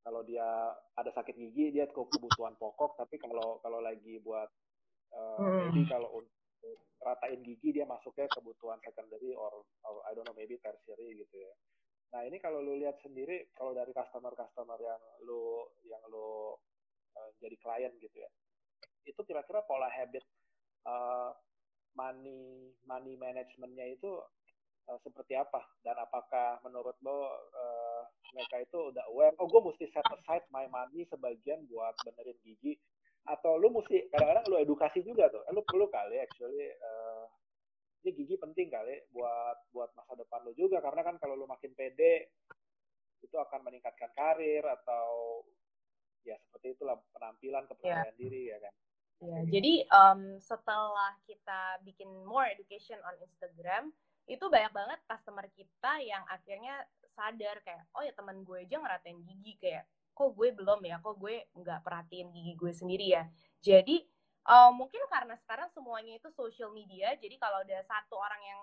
[0.07, 0.47] kalau dia
[0.95, 2.99] ada sakit gigi dia kebutuhan pokok.
[2.99, 4.51] Tapi kalau kalau lagi buat
[5.15, 5.71] uh, hmm.
[5.71, 6.35] maybe kalau untuk
[7.07, 11.55] ratain gigi dia masuknya kebutuhan secondary or, or I don't know maybe tertiary gitu ya
[12.15, 16.55] Nah ini kalau lu lihat sendiri, kalau dari customer-customer yang lu yang lu
[17.17, 18.31] uh, jadi klien gitu ya,
[19.07, 20.23] itu kira-kira pola habit
[20.87, 21.35] uh,
[21.97, 24.23] money money managementnya itu
[24.89, 25.63] uh, seperti apa?
[25.83, 28.03] Dan apakah menurut lo uh,
[28.35, 29.35] mereka itu udah aware?
[29.39, 32.79] Oh gue mesti set aside my money sebagian buat benerin gigi
[33.27, 37.06] atau lu mesti kadang-kadang lu edukasi juga tuh, lu perlu kali actually uh,
[38.05, 41.73] ini gigi penting kali buat buat masa depan lo juga karena kan kalau lo makin
[41.73, 42.35] pede
[43.23, 45.43] itu akan meningkatkan karir atau
[46.27, 48.19] ya seperti itulah penampilan kepercayaan yeah.
[48.19, 48.75] diri ya kan.
[49.17, 53.89] Ya, jadi um, setelah kita bikin more education on Instagram,
[54.29, 56.85] itu banyak banget customer kita yang akhirnya
[57.17, 61.17] sadar kayak, oh ya teman gue aja ngeratain gigi kayak, kok gue belum ya, kok
[61.17, 63.25] gue nggak perhatiin gigi gue sendiri ya.
[63.65, 64.05] Jadi
[64.47, 68.61] uh, mungkin karena sekarang semuanya itu social media jadi kalau ada satu orang yang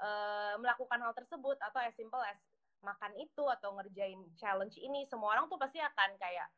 [0.00, 2.36] uh, melakukan hal tersebut atau as simple as
[2.80, 6.48] makan itu atau ngerjain challenge ini semua orang tuh pasti akan kayak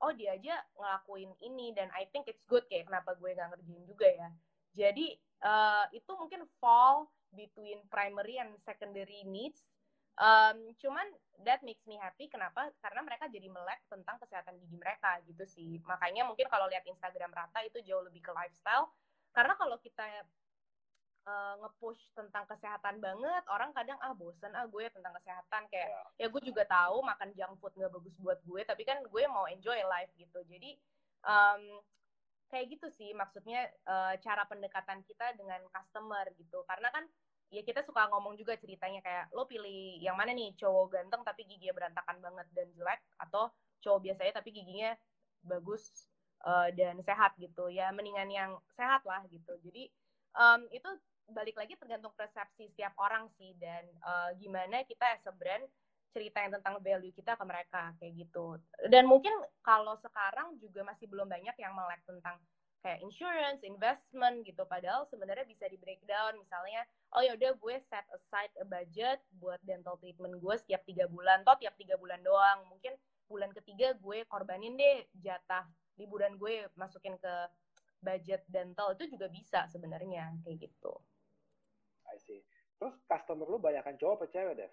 [0.00, 3.84] oh dia aja ngelakuin ini dan I think it's good kayak kenapa gue nggak ngerjain
[3.88, 4.28] juga ya.
[4.76, 9.72] Jadi uh, itu mungkin fall between primary and secondary needs
[10.16, 11.04] Um, cuman
[11.44, 12.32] that makes me happy.
[12.32, 12.72] Kenapa?
[12.80, 15.76] Karena mereka jadi melek tentang kesehatan gigi mereka gitu sih.
[15.84, 18.88] Makanya mungkin kalau lihat Instagram Rata itu jauh lebih ke lifestyle.
[19.36, 20.04] Karena kalau kita
[21.28, 26.24] uh, nge-push tentang kesehatan banget, orang kadang ah bosen ah gue tentang kesehatan kayak yeah.
[26.24, 29.44] ya gue juga tahu makan junk food nggak bagus buat gue, tapi kan gue mau
[29.44, 30.40] enjoy life gitu.
[30.48, 30.80] Jadi
[31.28, 31.84] um,
[32.48, 36.64] kayak gitu sih maksudnya uh, cara pendekatan kita dengan customer gitu.
[36.64, 37.04] Karena kan
[37.50, 41.46] ya kita suka ngomong juga ceritanya kayak lo pilih yang mana nih cowok ganteng tapi
[41.46, 43.50] giginya berantakan banget dan jelek atau
[43.82, 44.90] cowok biasanya tapi giginya
[45.46, 46.10] bagus
[46.42, 47.70] uh, dan sehat gitu.
[47.70, 49.54] Ya mendingan yang sehat lah gitu.
[49.62, 49.88] Jadi
[50.34, 50.90] um, itu
[51.30, 55.66] balik lagi tergantung persepsi setiap orang sih dan uh, gimana kita as a brand
[56.14, 58.56] ceritain tentang value kita ke mereka kayak gitu.
[58.88, 62.40] Dan mungkin kalau sekarang juga masih belum banyak yang melek tentang
[62.86, 64.62] kayak insurance, investment gitu.
[64.70, 66.86] Padahal sebenarnya bisa di breakdown misalnya,
[67.18, 71.42] oh ya udah gue set aside a budget buat dental treatment gue setiap tiga bulan,
[71.42, 72.62] toh tiap tiga bulan doang.
[72.70, 72.94] Mungkin
[73.26, 75.66] bulan ketiga gue korbanin deh jatah
[75.98, 77.34] liburan gue masukin ke
[77.98, 80.94] budget dental itu juga bisa sebenarnya kayak gitu.
[82.06, 82.46] I see.
[82.78, 84.72] Terus customer lu banyakkan cowok apa cewek deh?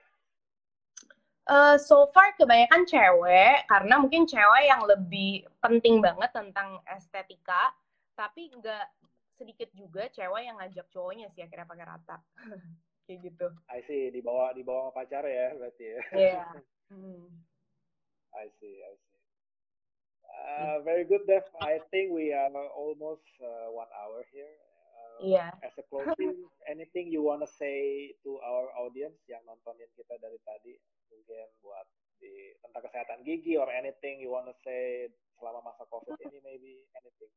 [1.44, 7.76] Uh, so far kebanyakan cewek karena mungkin cewek yang lebih penting banget tentang estetika
[8.14, 8.86] tapi nggak
[9.34, 12.18] sedikit juga cewek yang ngajak cowoknya sih akhirnya pakai rata.
[13.04, 13.48] Kayak gitu.
[13.68, 16.02] I see dibawa dibawa pacar ya berarti ya.
[16.16, 16.48] Yeah.
[16.94, 17.28] hmm.
[18.32, 19.20] I see I see.
[20.34, 21.44] Uh, very good Dev.
[21.60, 24.56] I think we are almost uh, one hour here.
[24.94, 25.52] Uh, yeah.
[25.62, 30.74] as a closing anything you wanna say to our audience yang nontonin kita dari tadi?
[31.12, 31.86] Mungkin buat
[32.24, 36.88] di tentang kesehatan gigi or anything you wanna say selama masa covid ini maybe?
[36.96, 37.33] Anything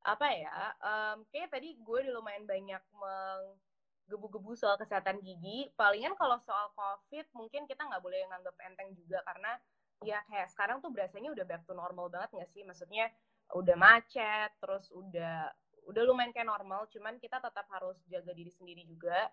[0.00, 5.68] apa ya um, kayak tadi gue udah lumayan banyak menggebu-gebu soal kesehatan gigi.
[5.76, 9.60] Palingan kalau soal covid mungkin kita nggak boleh nganggap enteng juga karena
[10.00, 12.64] ya kayak sekarang tuh berasanya udah back to normal banget nggak sih?
[12.64, 13.12] Maksudnya
[13.52, 15.50] udah macet terus udah
[15.90, 19.26] udah lumayan kayak normal cuman kita tetap harus jaga diri sendiri juga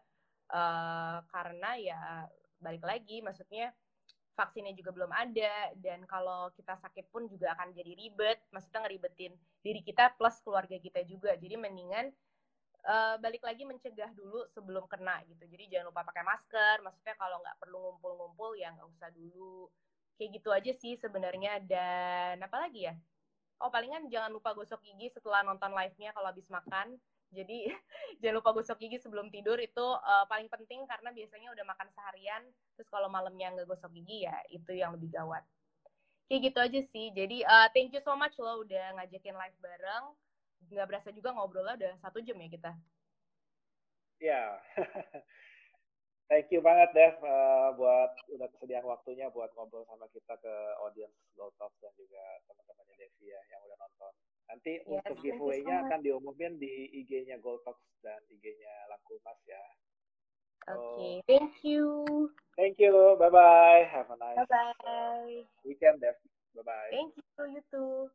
[0.49, 2.01] uh, karena ya
[2.57, 3.69] balik lagi maksudnya
[4.37, 9.33] vaksinnya juga belum ada dan kalau kita sakit pun juga akan jadi ribet maksudnya ngeribetin
[9.65, 11.33] diri kita plus keluarga kita juga.
[11.33, 12.13] Jadi mendingan
[12.85, 15.41] uh, balik lagi mencegah dulu sebelum kena gitu.
[15.49, 19.73] Jadi jangan lupa pakai masker maksudnya kalau nggak perlu ngumpul-ngumpul ya nggak usah dulu.
[20.21, 22.93] Kayak gitu aja sih sebenarnya dan apa lagi ya?
[23.57, 27.01] Oh palingan jangan lupa gosok gigi setelah nonton live-nya kalau habis makan
[27.31, 27.67] jadi
[28.23, 32.43] jangan lupa gosok gigi sebelum tidur itu uh, paling penting karena biasanya udah makan seharian,
[32.75, 35.43] terus kalau malamnya nggak gosok gigi ya itu yang lebih gawat.
[36.27, 37.07] Kayak gitu aja sih.
[37.15, 40.05] Jadi uh, thank you so much lo udah ngajakin live bareng.
[40.67, 42.71] Nggak berasa juga ngobrolnya udah satu jam ya kita.
[44.17, 44.31] Ya.
[44.33, 44.49] Yeah.
[46.27, 50.53] thank you banget Dev uh, buat udah kesediaan waktunya buat ngobrol sama kita ke
[50.83, 52.19] audience Gold Talks dan juga
[52.51, 54.13] teman-temannya Devi ya yang udah nonton.
[54.47, 59.63] Nanti yes, untuk giveaway-nya akan diumumin di IG-nya Gold Talks dan IG-nya Laku Mas ya.
[60.67, 61.15] Oke, okay.
[61.27, 62.27] thank you.
[62.59, 63.15] Thank you.
[63.15, 63.87] Bye bye.
[63.87, 65.47] Have a nice bye -bye.
[65.63, 66.15] weekend, Dev.
[66.55, 66.91] Bye bye.
[66.91, 67.23] Thank you.
[67.47, 68.11] You too.